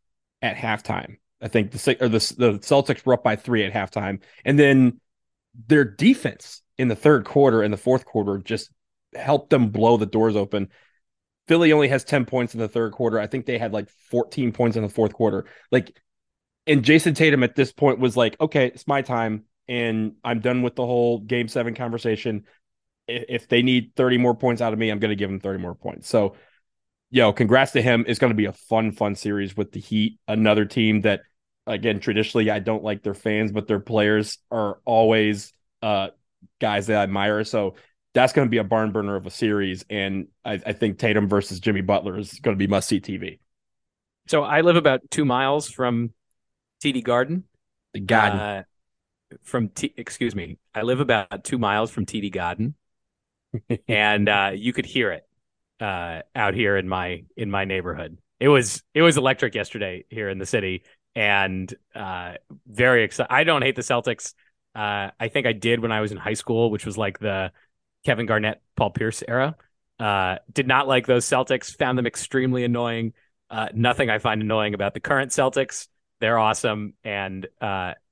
[0.43, 1.19] at halftime.
[1.41, 4.21] I think the or the, the Celtics were up by three at halftime.
[4.45, 5.01] And then
[5.67, 8.71] their defense in the third quarter and the fourth quarter just
[9.15, 10.71] helped them blow the doors open.
[11.47, 13.21] Philly only has 10 points in the third quarter.
[13.21, 15.47] I think they had like 14 points in the fourth quarter.
[15.71, 15.95] Like,
[16.67, 19.45] and Jayson Tatum at this point was like, okay, it's my time.
[19.69, 22.45] And I'm done with the whole game seven conversation.
[23.07, 25.59] If they need 30 more points out of me, I'm going to give them 30
[25.59, 26.09] more points.
[26.09, 26.37] So,
[27.11, 28.05] yo, congrats to him.
[28.07, 31.21] It's going to be a fun, fun series with the Heat, another team that,
[31.67, 36.09] again, traditionally I don't like their fans, but their players are always uh,
[36.61, 37.45] guys that I admire.
[37.45, 37.75] So
[38.15, 39.85] that's going to be a barn burner of a series.
[39.91, 43.39] And I, I think Tatum versus Jimmy Butler is going to be must see TV.
[44.27, 46.15] So I live about two miles from
[46.83, 47.45] TD Garden.
[47.93, 48.39] The Garden.
[48.39, 48.63] Uh,
[49.43, 52.75] from T, excuse me, I live about two miles from TD Garden,
[53.89, 55.27] and uh, you could hear it
[55.81, 58.19] uh, out here in my in my neighborhood.
[58.41, 62.35] It was it was electric yesterday here in the city, and uh,
[62.67, 63.33] very excited.
[63.33, 64.35] I don't hate the Celtics.
[64.75, 67.53] Uh, I think I did when I was in high school, which was like the
[68.05, 69.57] Kevin Garnett, Paul Pierce era.
[70.01, 71.77] Uh, did not like those Celtics.
[71.79, 73.13] Found them extremely annoying.
[73.49, 75.87] Uh, nothing I find annoying about the current Celtics.
[76.21, 77.47] They're awesome, and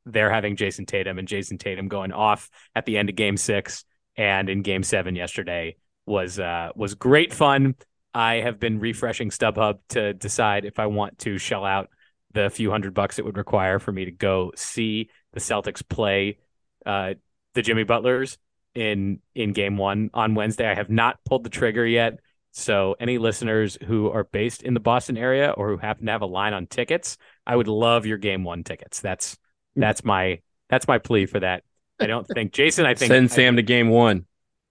[0.04, 3.84] they're having Jayson Tatum and Jayson Tatum going off at the end of Game Six
[4.16, 7.74] and in Game Seven yesterday was uh, was great fun.
[8.14, 11.88] I have been refreshing StubHub to decide if I want to shell out
[12.32, 16.38] the few hundred bucks it would require for me to go see the Celtics play
[16.86, 17.14] uh,
[17.54, 18.38] the Jimmy Butlers
[18.74, 20.68] in in Game One on Wednesday.
[20.68, 22.18] I have not pulled the trigger yet.
[22.54, 26.20] So, any listeners who are based in the Boston area or who happen to have
[26.20, 29.00] a line on tickets, I would love your Game One tickets.
[29.00, 29.38] That's
[29.74, 31.64] that's my that's my plea for that.
[32.02, 32.86] I don't think Jason.
[32.86, 34.26] I think send I- Sam to game one.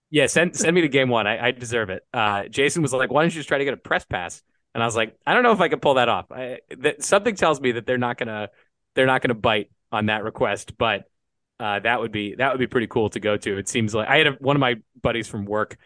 [0.09, 1.27] yeah, send send me to game one.
[1.27, 2.03] I, I deserve it.
[2.13, 4.41] Uh, Jason was like, "Why don't you just try to get a press pass?"
[4.73, 7.03] And I was like, "I don't know if I can pull that off." I, that,
[7.03, 8.49] something tells me that they're not gonna
[8.95, 11.05] they're not gonna bite on that request, but
[11.59, 13.57] uh, that would be that would be pretty cool to go to.
[13.57, 15.77] It seems like I had a, one of my buddies from work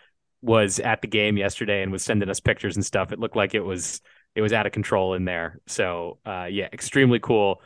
[0.42, 3.12] was at the game yesterday and was sending us pictures and stuff.
[3.12, 4.02] It looked like it was
[4.36, 5.60] it was out of control in there.
[5.68, 7.62] So uh, yeah, extremely cool.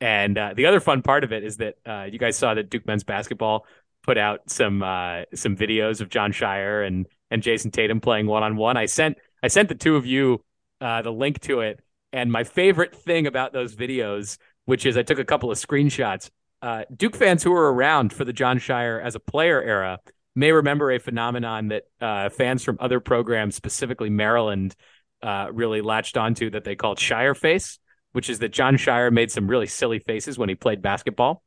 [0.00, 2.70] And uh, the other fun part of it is that uh, you guys saw that
[2.70, 3.66] Duke men's basketball
[4.02, 8.42] put out some uh, some videos of Jon Scheyer and and Jayson Tatum playing one
[8.42, 8.76] on one.
[8.76, 10.42] I sent I sent the two of you
[10.80, 11.80] uh, the link to it,
[12.12, 16.30] and my favorite thing about those videos, which is I took a couple of screenshots.
[16.62, 19.98] Uh, Duke fans who were around for the Jon Scheyer as a player era
[20.34, 24.76] may remember a phenomenon that uh, fans from other programs, specifically Maryland,
[25.52, 27.80] really latched onto that they called Scheyer face,
[28.12, 31.42] which is that Jon Scheyer made some really silly faces when he played basketball.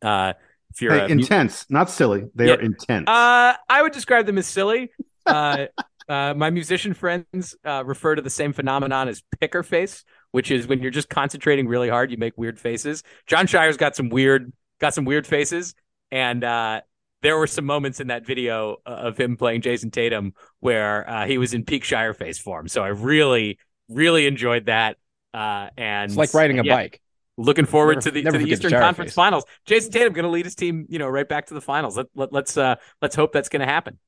[0.00, 0.32] Uh,
[0.72, 2.24] if you're Hey, mu- intense, not silly.
[2.34, 2.54] They Yeah.
[2.54, 3.08] are intense.
[3.08, 4.90] uh, I would describe them as silly.
[5.24, 5.66] Uh,
[6.08, 10.02] uh, my musician friends uh, refer to the same phenomenon as picker face,
[10.32, 13.04] which is when you're just concentrating really hard, you make weird faces.
[13.28, 15.76] Jon Scheyer's got some weird, got some weird faces,
[16.10, 16.80] and uh,
[17.22, 21.38] there were some moments in that video of him playing Jayson Tatum where uh, he
[21.38, 22.66] was in peak Scheyer face form.
[22.66, 24.96] So I really, really enjoyed that.
[25.34, 27.00] Uh, and It's like riding a yeah, bike.
[27.38, 29.14] Looking forward Never- to the to the forget the Eastern Conference face.
[29.14, 29.44] Finals.
[29.66, 31.96] Jayson Tatum going to lead his team, you know, right back to the finals.
[31.96, 33.98] Let, let, let's uh, let's hope that's going to happen.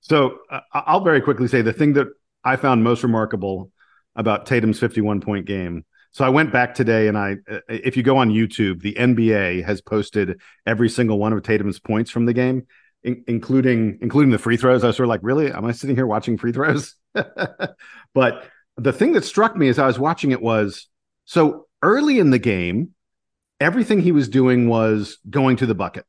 [0.00, 2.06] So uh, I'll very quickly say the thing that
[2.44, 3.72] I found most remarkable
[4.14, 5.84] about Tatum's 51 point game.
[6.12, 9.64] So I went back today and I, uh, if you go on YouTube, the NBA
[9.64, 12.66] has posted every single one of Tatum's points from the game,
[13.02, 14.84] in- including including the free throws.
[14.84, 15.52] I was sort of like, really?
[15.52, 16.94] Am I sitting here watching free throws?
[18.14, 18.44] but
[18.78, 20.88] the thing that struck me as I was watching it was
[21.24, 22.94] so early in the game,
[23.60, 26.06] everything he was doing was going to the bucket.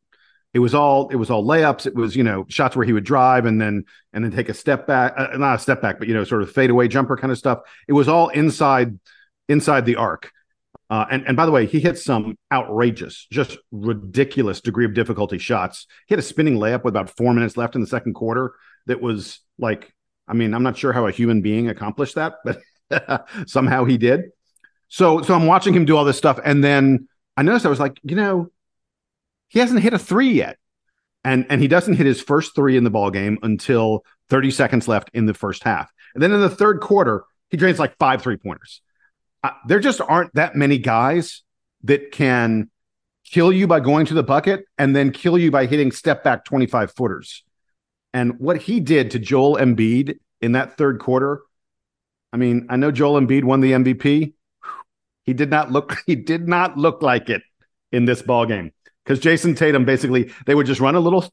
[0.54, 1.86] it was all it was all layups.
[1.86, 4.54] It was you know shots where he would drive and then and then take a
[4.54, 7.32] step back, uh, not a step back, but you know sort of fadeaway jumper kind
[7.32, 7.60] of stuff.
[7.88, 9.00] It was all inside
[9.48, 10.32] inside the arc.
[10.90, 15.38] Uh, and and by the way, he hit some outrageous, just ridiculous degree of difficulty
[15.38, 15.86] shots.
[16.08, 18.54] He had a spinning layup with about four minutes left in the second quarter.
[18.88, 19.94] That was like,
[20.30, 24.30] I mean, I'm not sure how a human being accomplished that, but somehow he did.
[24.88, 27.80] So so I'm watching him do all this stuff, and then I noticed I was
[27.80, 28.52] like, you know,
[29.50, 30.58] he hasn't hit a three yet.
[31.24, 34.88] And and he doesn't hit his first three in the ball game until 30 seconds
[34.88, 35.92] left in the first half.
[36.14, 38.82] And then in the third quarter, he drains like five three pointers.
[39.44, 41.44] Uh, there just aren't that many guys
[41.84, 42.70] that can
[43.26, 46.46] kill you by going to the bucket and then kill you by hitting step back
[46.46, 47.44] 25 footers.
[48.14, 51.42] And what he did to Joel Embiid in that third quarter,
[52.34, 54.34] I mean, I know Joel Embiid won the MVP.
[55.24, 57.42] He did not look he did not look like it
[57.92, 58.72] in this ball game
[59.04, 61.32] because Jayson Tatum basically they would just run a little,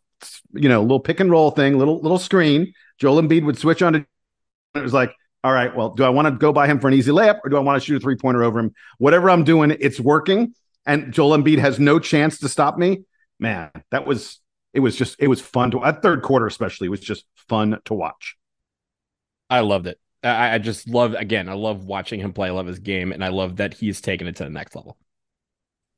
[0.53, 2.73] you know, little pick and roll thing, little little screen.
[2.99, 4.07] Joel Embiid would switch on to.
[4.75, 5.13] It was like,
[5.43, 7.51] all right, well, do I want to go by him for an easy layup or
[7.51, 8.75] do I want to shoot a three pointer over him?
[8.99, 10.55] Whatever I'm doing, it's working,
[10.85, 13.05] and Joel Embiid has no chance to stop me.
[13.39, 14.41] Man, that was
[14.73, 14.81] it.
[14.81, 18.37] Was just it was fun to that third quarter especially was just fun to watch.
[19.49, 19.99] I loved it.
[20.23, 21.49] I, I just love again.
[21.49, 22.49] I love watching him play.
[22.49, 24.97] I love his game, and I love that he's taken it to the next level.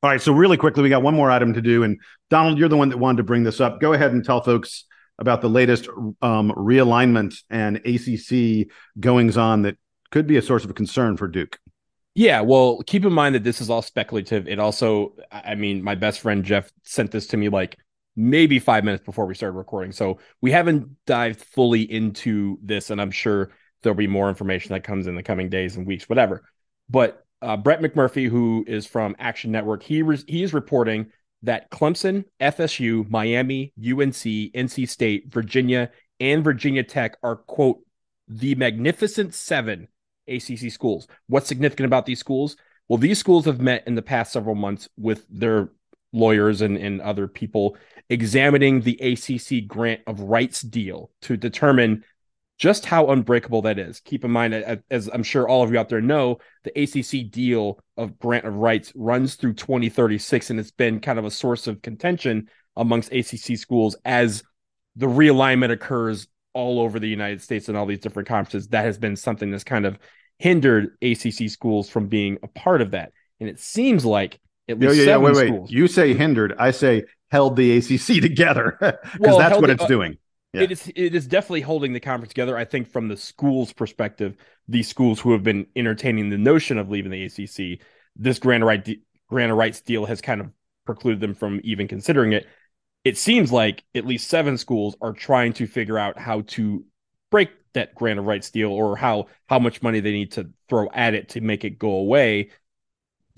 [0.03, 1.99] All right, so really quickly, we got one more item to do, and
[2.31, 3.81] Donald, you're the one that wanted to bring this up.
[3.81, 4.85] Go ahead and tell folks
[5.19, 5.89] about the latest
[6.23, 8.69] um, realignment and ACC
[9.01, 9.77] goings on that
[10.13, 11.59] could be a source of concern for Duke.
[12.15, 14.49] Yeah, well, keep in mind that this is all speculative.
[14.49, 17.77] It also, I mean, my best friend Jeff sent this to me like
[18.19, 19.93] maybe five minutes before we started recording.
[19.93, 23.53] So we haven't dived fully into this, and I'm sure
[23.83, 26.43] there'll be more information that comes in the coming days and weeks, whatever.
[26.91, 31.13] But uh, Brett McMurphy, who is from Action Network, he re- he is reporting
[31.45, 37.79] that Clemson, FSU, Miami, UNC, NC State, Virginia, and Virginia Tech are quote
[38.27, 39.87] the magnificent seven
[40.27, 41.07] ACC schools.
[41.29, 42.57] What's significant about these schools?
[42.89, 45.71] Well, these schools have met in the past several months with their
[46.13, 47.77] lawyers and, and other people
[48.11, 52.05] examining the ACC grant of rights deal to determine
[52.59, 54.01] just how unbreakable that is.
[54.01, 57.79] Keep in mind, as I'm sure all of you out there know, the ACC deal
[57.97, 61.83] of grant of rights runs through 2036, and it's been kind of a source of
[61.83, 64.43] contention amongst ACC schools as
[64.97, 68.69] the realignment occurs all over the United States and all these different conferences.
[68.69, 69.99] That has been something that's kind of
[70.39, 73.13] hindered ACC schools from being a part of that.
[73.39, 75.17] And it seems like at least yeah, yeah, yeah.
[75.19, 75.47] Wait, wait.
[75.47, 76.55] Schools, you say hindered.
[76.59, 80.19] I say held the ACC together because well, that's what it's uh, doing.
[80.53, 80.63] Yeah.
[80.63, 82.57] It is it is definitely holding the conference together.
[82.57, 86.89] I think from the school's perspective, these schools who have been entertaining the notion of
[86.89, 90.51] leaving the ACC, this grant right de- grant rights deal has kind of
[90.87, 92.47] precluded them from even considering it.
[93.05, 96.85] It seems like at least seven schools are trying to figure out how to
[97.31, 100.89] break that grant of rights deal or how how much money they need to throw
[100.95, 102.51] at it to make it go away.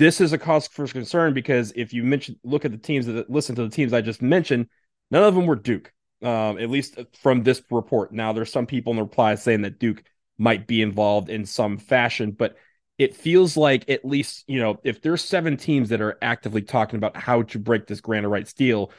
[0.01, 3.29] This is a cause for concern because if you mention look at the teams that
[3.29, 4.69] listen to the teams I just mentioned,
[5.11, 5.93] none of them were Duke
[6.23, 8.11] um, at least from this report.
[8.11, 10.03] Now, there's some people in the replies saying that Duke
[10.39, 12.57] might be involved in some fashion, but
[12.99, 16.97] it feels like at least, you know, if there's seven teams that are actively talking
[16.97, 18.93] about how to break this rights deal,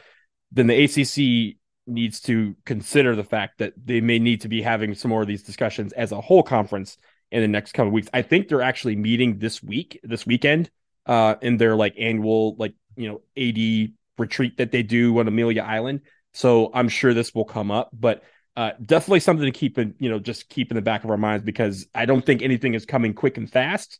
[0.51, 4.93] then the ACC needs to consider the fact that they may need to be having
[4.93, 6.97] some more of these discussions as a whole conference
[7.31, 8.09] in the next couple of weeks.
[8.13, 10.69] I think they're actually meeting this week, this weekend,
[11.11, 15.61] uh, in their like annual, like, you know, AD retreat that they do on Amelia
[15.61, 16.03] Island.
[16.31, 18.23] So I'm sure this will come up, but
[18.55, 21.17] uh, definitely something to keep in, you know, just keep in the back of our
[21.17, 23.99] minds because I don't think anything is coming quick and fast,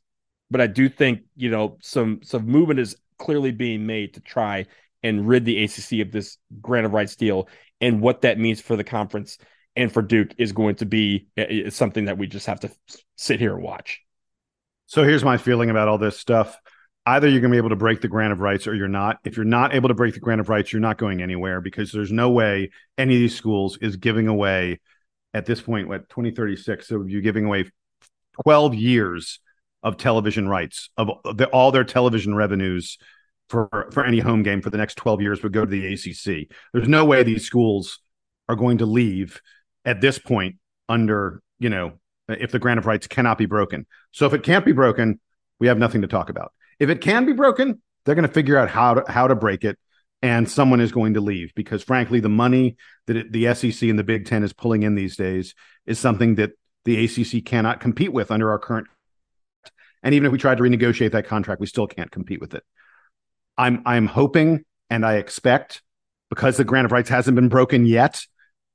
[0.50, 4.68] but I do think, you know, some some movement is clearly being made to try
[5.04, 7.50] and rid the ACC of this grant of rights deal
[7.82, 9.38] and what that means for the conference
[9.76, 11.28] and for Duke is going to be
[11.72, 12.72] something that we just have to
[13.18, 14.00] sit here and watch.
[14.86, 16.58] So here's my feeling about all this stuff
[17.06, 19.20] either you're going to be able to break the grant of rights or you're not.
[19.24, 21.92] If you're not able to break the grant of rights, you're not going anywhere because
[21.92, 24.80] there's no way any of these schools is giving away
[25.34, 26.88] at this point, what 2036.
[26.88, 27.72] So you're giving away
[28.44, 29.40] 12 years
[29.84, 32.98] of television rights of the, all their television revenues
[33.50, 36.56] for for any home game for the next 12 years would go to the ACC.
[36.74, 38.00] There's no way these schools
[38.48, 39.42] are going to leave
[39.86, 41.94] at this point under, you know,
[42.28, 43.86] if the grant of rights cannot be broken.
[44.12, 45.20] So if it can't be broken,
[45.60, 46.54] we have nothing to talk about.
[46.82, 49.64] If it can be broken, they're going to figure out how to how to break
[49.64, 49.78] it,
[50.24, 52.76] and someone is going to leave because, frankly, the money
[53.06, 55.54] that it, the SEC and the Big Ten is pulling in these days
[55.86, 56.54] is something that
[56.86, 58.88] the ACC cannot compete with under our current.
[60.02, 62.64] And even if we tried to renegotiate that contract, we still can't compete with it.
[63.60, 65.84] I'm I'm hoping and I expect
[66.32, 68.26] because the grant of rights hasn't been broken yet,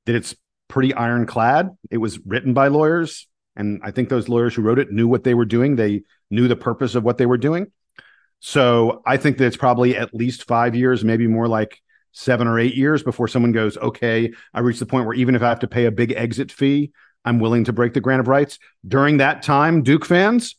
[0.05, 0.33] that it's
[0.69, 1.75] pretty ironclad.
[1.91, 3.27] It was written by lawyers,
[3.57, 5.75] and I think those lawyers who wrote it knew what they were doing.
[5.75, 7.73] They knew the purpose of what they were doing.
[8.39, 11.81] So I think that it's probably at least five years, maybe more like
[12.11, 15.41] seven or eight years before someone goes, okay, I reached the point where even if
[15.41, 16.91] I have to pay a big exit fee,
[17.25, 18.59] I'm willing to break the grant of rights.
[18.87, 20.55] During that time, Duke fans,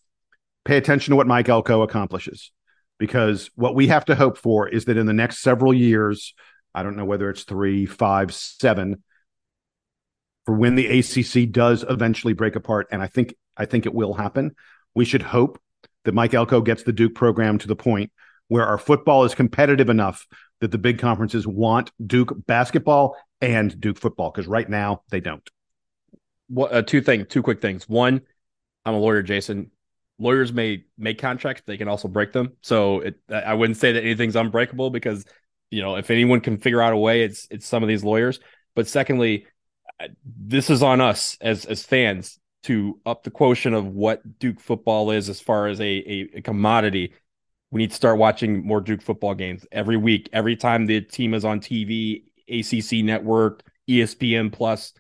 [0.65, 2.53] pay attention to what Mike Elko accomplishes.
[2.99, 6.35] Because what we have to hope for is that in the next several years,
[6.75, 9.03] I don't know whether it's three, five, seven,
[10.47, 14.15] for when the ACC does eventually break apart, and I think I think it will
[14.15, 14.55] happen.
[14.95, 15.61] We should hope
[16.09, 18.11] that Mike Elko gets the Duke program to the point
[18.47, 20.27] where our football is competitive enough
[20.63, 25.47] that the big conferences want Duke basketball and Duke football because right now they don't.
[26.49, 27.87] What uh, two things, two quick things.
[27.87, 28.23] One,
[28.87, 29.71] I'm a lawyer, Jason.
[30.19, 32.55] Lawyers may make contracts, they can also break them.
[32.63, 35.27] So it, I wouldn't say that anything's unbreakable because
[35.71, 38.41] you know if anyone can figure out a way, it's it's some of these lawyers.
[38.75, 39.45] But secondly,
[40.25, 45.11] this is on us as as fans to up the quotient of what Duke football
[45.11, 47.13] is as far as a, a, a commodity
[47.71, 50.29] we need to start watching more Duke football games every week.
[50.33, 54.95] Every time the team is on TV, ACC network, ESPN plus,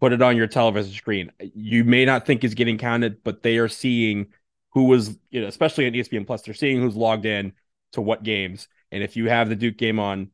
[0.00, 1.30] put it on your television screen.
[1.40, 4.28] You may not think is getting counted, but they are seeing
[4.72, 7.52] who was, you know, especially on ESPN plus, they're seeing who's logged in
[7.92, 8.68] to what games.
[8.90, 10.30] And if you have the Duke game on,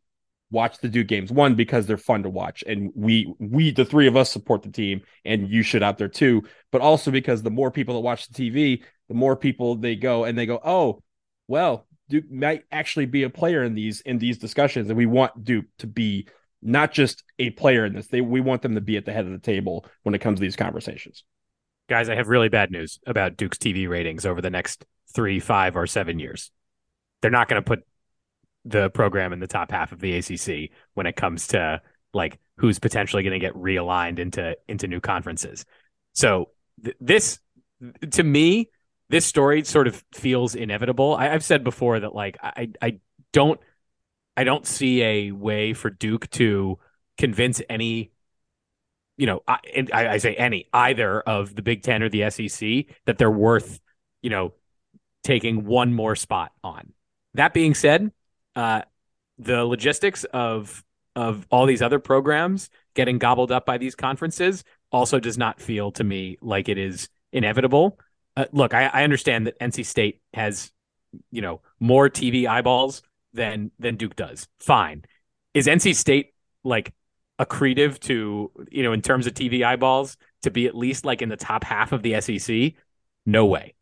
[0.51, 1.33] watch the Duke games.
[1.33, 4.71] One because they're fun to watch, and we we the three of us support the
[4.71, 6.43] team, and you should out there too.
[6.73, 10.25] But also because the more people that watch the TV, the more people they go
[10.25, 11.03] and they go, oh
[11.49, 15.45] well, Duke might actually be a player in these in these discussions, and we want
[15.45, 16.29] Duke to be
[16.63, 18.07] not just a player in this.
[18.09, 20.39] They we want them to be at the head of the table when it comes
[20.39, 21.25] to these conversations.
[21.89, 24.85] Guys, I have really bad news about Duke's TV ratings over the next
[25.15, 26.51] three, five, or seven years.
[27.23, 27.85] They're not going to put
[28.67, 31.81] the program in the top half of the ACC when it comes to
[32.13, 35.65] like who's potentially going to get realigned into into new conferences.
[36.15, 36.51] So
[36.83, 37.39] th- this,
[38.11, 38.71] to me,
[39.09, 41.15] this story sort of feels inevitable.
[41.15, 42.99] I, have said before that like I I
[43.33, 43.61] don't
[44.37, 46.79] I don't see a way for Duke to
[47.19, 48.11] convince any
[49.17, 49.59] you know I,
[49.93, 53.81] I, I say any either of the Big Ten or the SEC that they're worth
[54.23, 54.55] you know
[55.23, 56.93] taking one more spot on.
[57.35, 58.13] That being said,
[58.57, 58.83] uh,
[59.39, 60.83] the logistics of
[61.15, 65.91] of all these other programs getting gobbled up by these conferences also does not feel
[65.93, 67.99] to me like it is inevitable
[68.37, 70.71] uh, look, I, I understand that NC State has,
[71.31, 73.03] you know, more TV eyeballs
[73.33, 74.47] than than Duke does.
[74.61, 75.05] Fine.
[75.55, 76.93] Is NC State like
[77.41, 81.29] accretive to you know in terms of TV eyeballs to be at least like in
[81.29, 82.75] the top half of the SEC?
[83.25, 83.75] No way.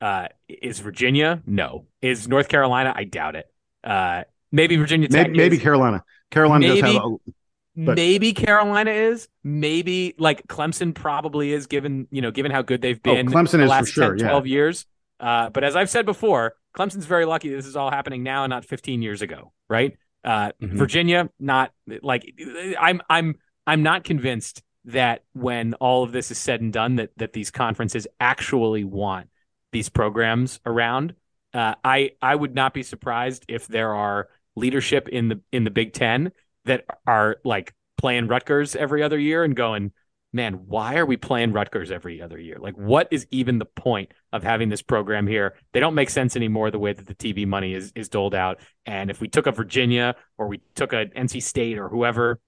[0.00, 1.42] Uh, is Virginia?
[1.44, 1.86] No.
[2.00, 2.92] Is North Carolina?
[2.94, 3.52] I doubt it.
[3.84, 5.28] Uh, maybe Virginia Tech.
[5.28, 6.04] Maybe, maybe Carolina.
[6.30, 7.16] Carolina maybe, does have a,
[7.78, 9.28] but, Maybe Carolina is.
[9.44, 13.28] Maybe like Clemson probably is, given you know, given how good they've oh, been.
[13.28, 14.16] Oh, Clemson is last for sure.
[14.16, 14.52] 10, 12 yeah.
[14.52, 14.86] years.
[15.20, 18.50] Uh, but as I've said before, Clemson's very lucky this is all happening now and
[18.50, 19.96] not 15 years ago, right?
[20.24, 20.76] Uh, mm-hmm.
[20.76, 21.72] Virginia, not
[22.02, 22.34] like
[22.78, 23.00] I'm.
[23.08, 23.36] I'm.
[23.64, 27.52] I'm not convinced that when all of this is said and done, that that these
[27.52, 29.28] conferences actually want
[29.70, 31.14] these programs around.
[31.58, 35.72] Uh, I I would not be surprised if there are leadership in the in the
[35.72, 36.30] Big Ten
[36.66, 39.90] that are like playing Rutgers every other year and going,
[40.32, 42.58] man, why are we playing Rutgers every other year?
[42.60, 45.56] Like, what is even the point of having this program here?
[45.72, 48.60] They don't make sense anymore the way that the TV money is is doled out.
[48.86, 52.38] And if we took a Virginia or we took a NC State or whoever,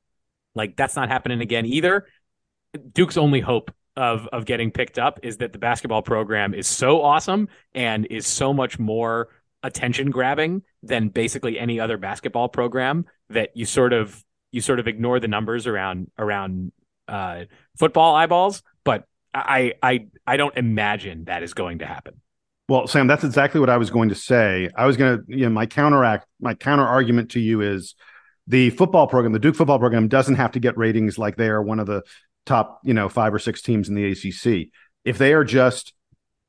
[0.54, 2.06] like that's not happening again either.
[2.92, 7.02] Duke's only hope of of getting picked up is that the basketball program is so
[7.02, 9.28] awesome and is so much more
[9.62, 14.88] attention grabbing than basically any other basketball program that you sort of you sort of
[14.88, 16.72] ignore the numbers around around
[17.08, 17.44] uh,
[17.78, 22.20] football eyeballs, but I I I don't imagine that is going to happen.
[22.68, 24.68] Well, Sam, that's exactly what I was going to say.
[24.76, 27.96] I was going to, you know, my counteract, my counter argument to you is
[28.46, 31.60] the football program, the Duke football program, doesn't have to get ratings like they are
[31.60, 32.02] one of the
[32.46, 34.68] top, you know, five or six teams in the ACC.
[35.04, 35.92] If they are just,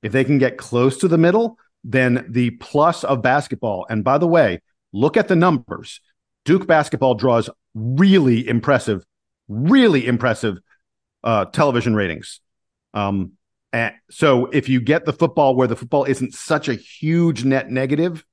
[0.02, 3.86] if they can get close to the middle, then the plus of basketball.
[3.90, 4.62] And by the way,
[4.94, 6.00] look at the numbers.
[6.46, 9.06] Duke basketball draws really impressive,
[9.48, 10.58] really impressive
[11.24, 12.40] uh, television ratings.
[12.94, 13.34] Um,
[13.74, 17.70] and so if you get the football where the football isn't such a huge net
[17.70, 18.26] negative,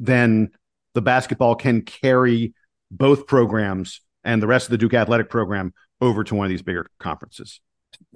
[0.00, 0.50] then
[0.94, 2.54] the basketball can carry
[2.90, 5.72] both programs and the rest of the Duke athletic program
[6.04, 7.60] over to one of these bigger conferences.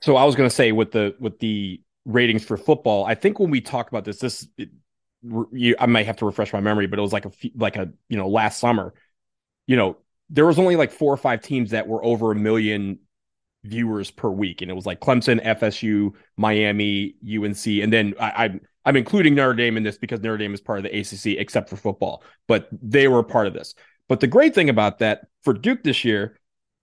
[0.02, 3.38] So I was going to say with the with the ratings for football, I think
[3.38, 4.70] when we talk about this, this it,
[5.52, 7.90] you, I might have to refresh my memory, but it was like a like a
[8.08, 8.94] you know last summer
[9.68, 9.98] you know,
[10.30, 12.98] there was only like four or five teams that were over a million
[13.62, 18.60] viewers per week, and it was like Clemson, FSU, Miami, UNC, and then I, I'm
[18.84, 21.68] I'm including Notre Dame in this because Notre Dame is part of the ACC, except
[21.68, 23.74] for football, but they were part of this.
[24.08, 26.38] But the great thing about that for Duke this year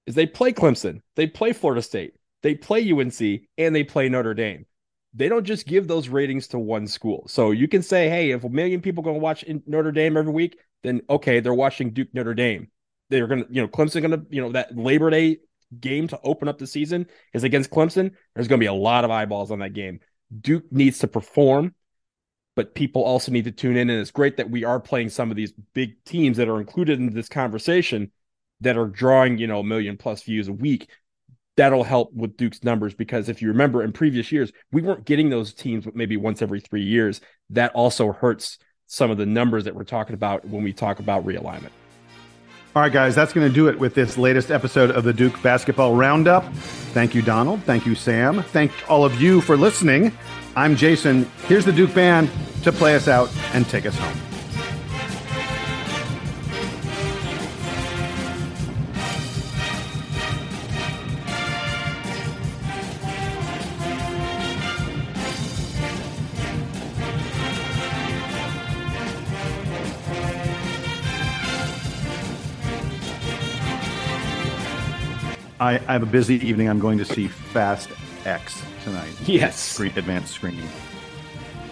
[0.05, 3.19] is they play Clemson, they play Florida State, they play UNC,
[3.57, 4.65] and they play Notre Dame.
[5.13, 7.25] They don't just give those ratings to one school.
[7.27, 10.33] So you can say, hey, if a million people going to watch Notre Dame every
[10.33, 12.69] week, then okay, they're watching Duke Notre Dame.
[13.09, 15.37] They're going to, you know, Clemson going to, you know, that Labor Day
[15.79, 18.11] game to open up the season is against Clemson.
[18.33, 19.99] There's going to be a lot of eyeballs on that game.
[20.41, 21.73] Duke needs to perform,
[22.55, 23.89] but people also need to tune in.
[23.89, 26.99] And it's great that we are playing some of these big teams that are included
[26.99, 28.11] in this conversation
[28.65, 30.89] that are drawing, you know, a million plus views a week.
[31.55, 35.29] That'll help with Duke's numbers because if you remember in previous years, we weren't getting
[35.29, 37.21] those teams maybe once every three years.
[37.51, 38.57] That also hurts
[38.87, 41.69] some of the numbers that we're talking about when we talk about realignment.
[42.75, 45.41] All right, guys, that's going to do it with this latest episode of the Duke
[45.41, 46.43] Basketball Roundup.
[46.91, 47.63] Thank you, Donald.
[47.63, 48.41] Thank you, Sam.
[48.41, 50.11] Thank all of you for listening.
[50.57, 51.29] I'm Jason.
[51.47, 52.29] Here's the Duke Band
[52.63, 54.34] to play us out and take us home.
[75.65, 76.69] I, I have a busy evening.
[76.69, 77.89] I'm going to see Fast
[78.23, 79.11] X tonight.
[79.25, 79.59] Yes.
[79.59, 80.67] Screen, advanced screening.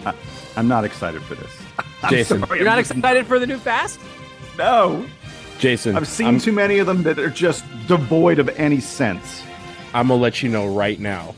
[0.04, 0.14] I,
[0.56, 1.50] am not excited for this.
[2.02, 4.00] I'm Jason, sorry, You're I'm not just- excited for the new Fast?
[4.58, 5.06] No.
[5.60, 9.44] Jason, I've seen I'm, too many of them that are just devoid of any sense.
[9.94, 11.36] I'm gonna let you know right now.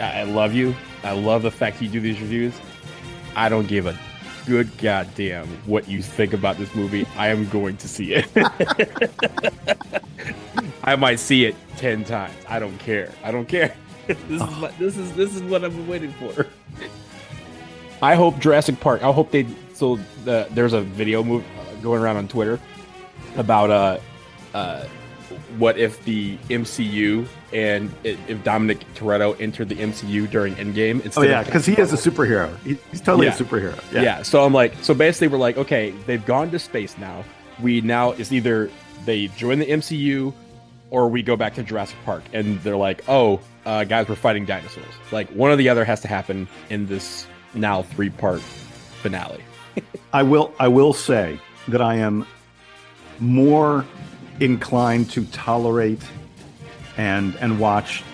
[0.00, 0.74] I, I love you.
[1.04, 2.52] I love the fact you do these reviews.
[3.36, 3.96] I don't give a
[4.48, 7.06] good goddamn what you think about this movie.
[7.18, 8.26] I am going to see it.
[10.82, 12.34] I might see it ten times.
[12.48, 13.12] I don't care.
[13.22, 13.76] I don't care.
[14.06, 16.46] this is what, this is this is what I've been waiting for.
[18.00, 19.02] I hope Jurassic Park.
[19.02, 19.46] I hope they.
[19.74, 22.58] So the, there's a video move uh, going around on Twitter
[23.36, 23.98] about uh
[24.54, 24.86] uh
[25.58, 31.24] what if the MCU and i- if Dominic Toretto entered the MCU during Endgame instead
[31.24, 32.56] Oh yeah, because he is a superhero.
[32.64, 33.34] He, he's totally Yeah.
[33.34, 33.78] a superhero.
[33.92, 34.02] yeah.
[34.02, 34.22] Yeah.
[34.22, 37.24] So I'm like, so basically, we're like, okay, they've gone to space now.
[37.62, 38.70] We now it's either
[39.04, 40.32] they join the MCU
[40.90, 44.44] or we go back to Jurassic Park, and they're like, oh, uh, guys, we're fighting
[44.46, 44.86] dinosaurs.
[45.12, 48.40] Like one or the other has to happen in this now three part
[49.02, 49.42] finale.
[50.12, 50.52] I will.
[50.58, 51.38] I will say
[51.68, 52.26] that I am
[53.20, 53.84] more
[54.40, 56.00] inclined to tolerate
[56.98, 58.04] and and watch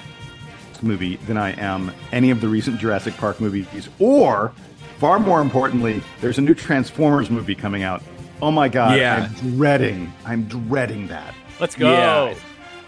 [0.73, 3.89] this movie than I am any of the recent Jurassic Park movies.
[3.99, 4.53] Or,
[4.99, 8.03] far more importantly, there's a new Transformers movie coming out.
[8.41, 8.99] Oh my god!
[8.99, 9.29] Yeah.
[9.29, 10.13] I'm dreading.
[10.25, 11.35] I'm dreading that.
[11.59, 11.91] Let's go.
[11.91, 12.35] Yeah,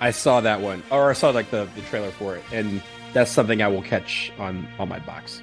[0.01, 2.83] I saw that one, or I saw like the, the trailer for it, and
[3.13, 5.43] that's something I will catch on on my box.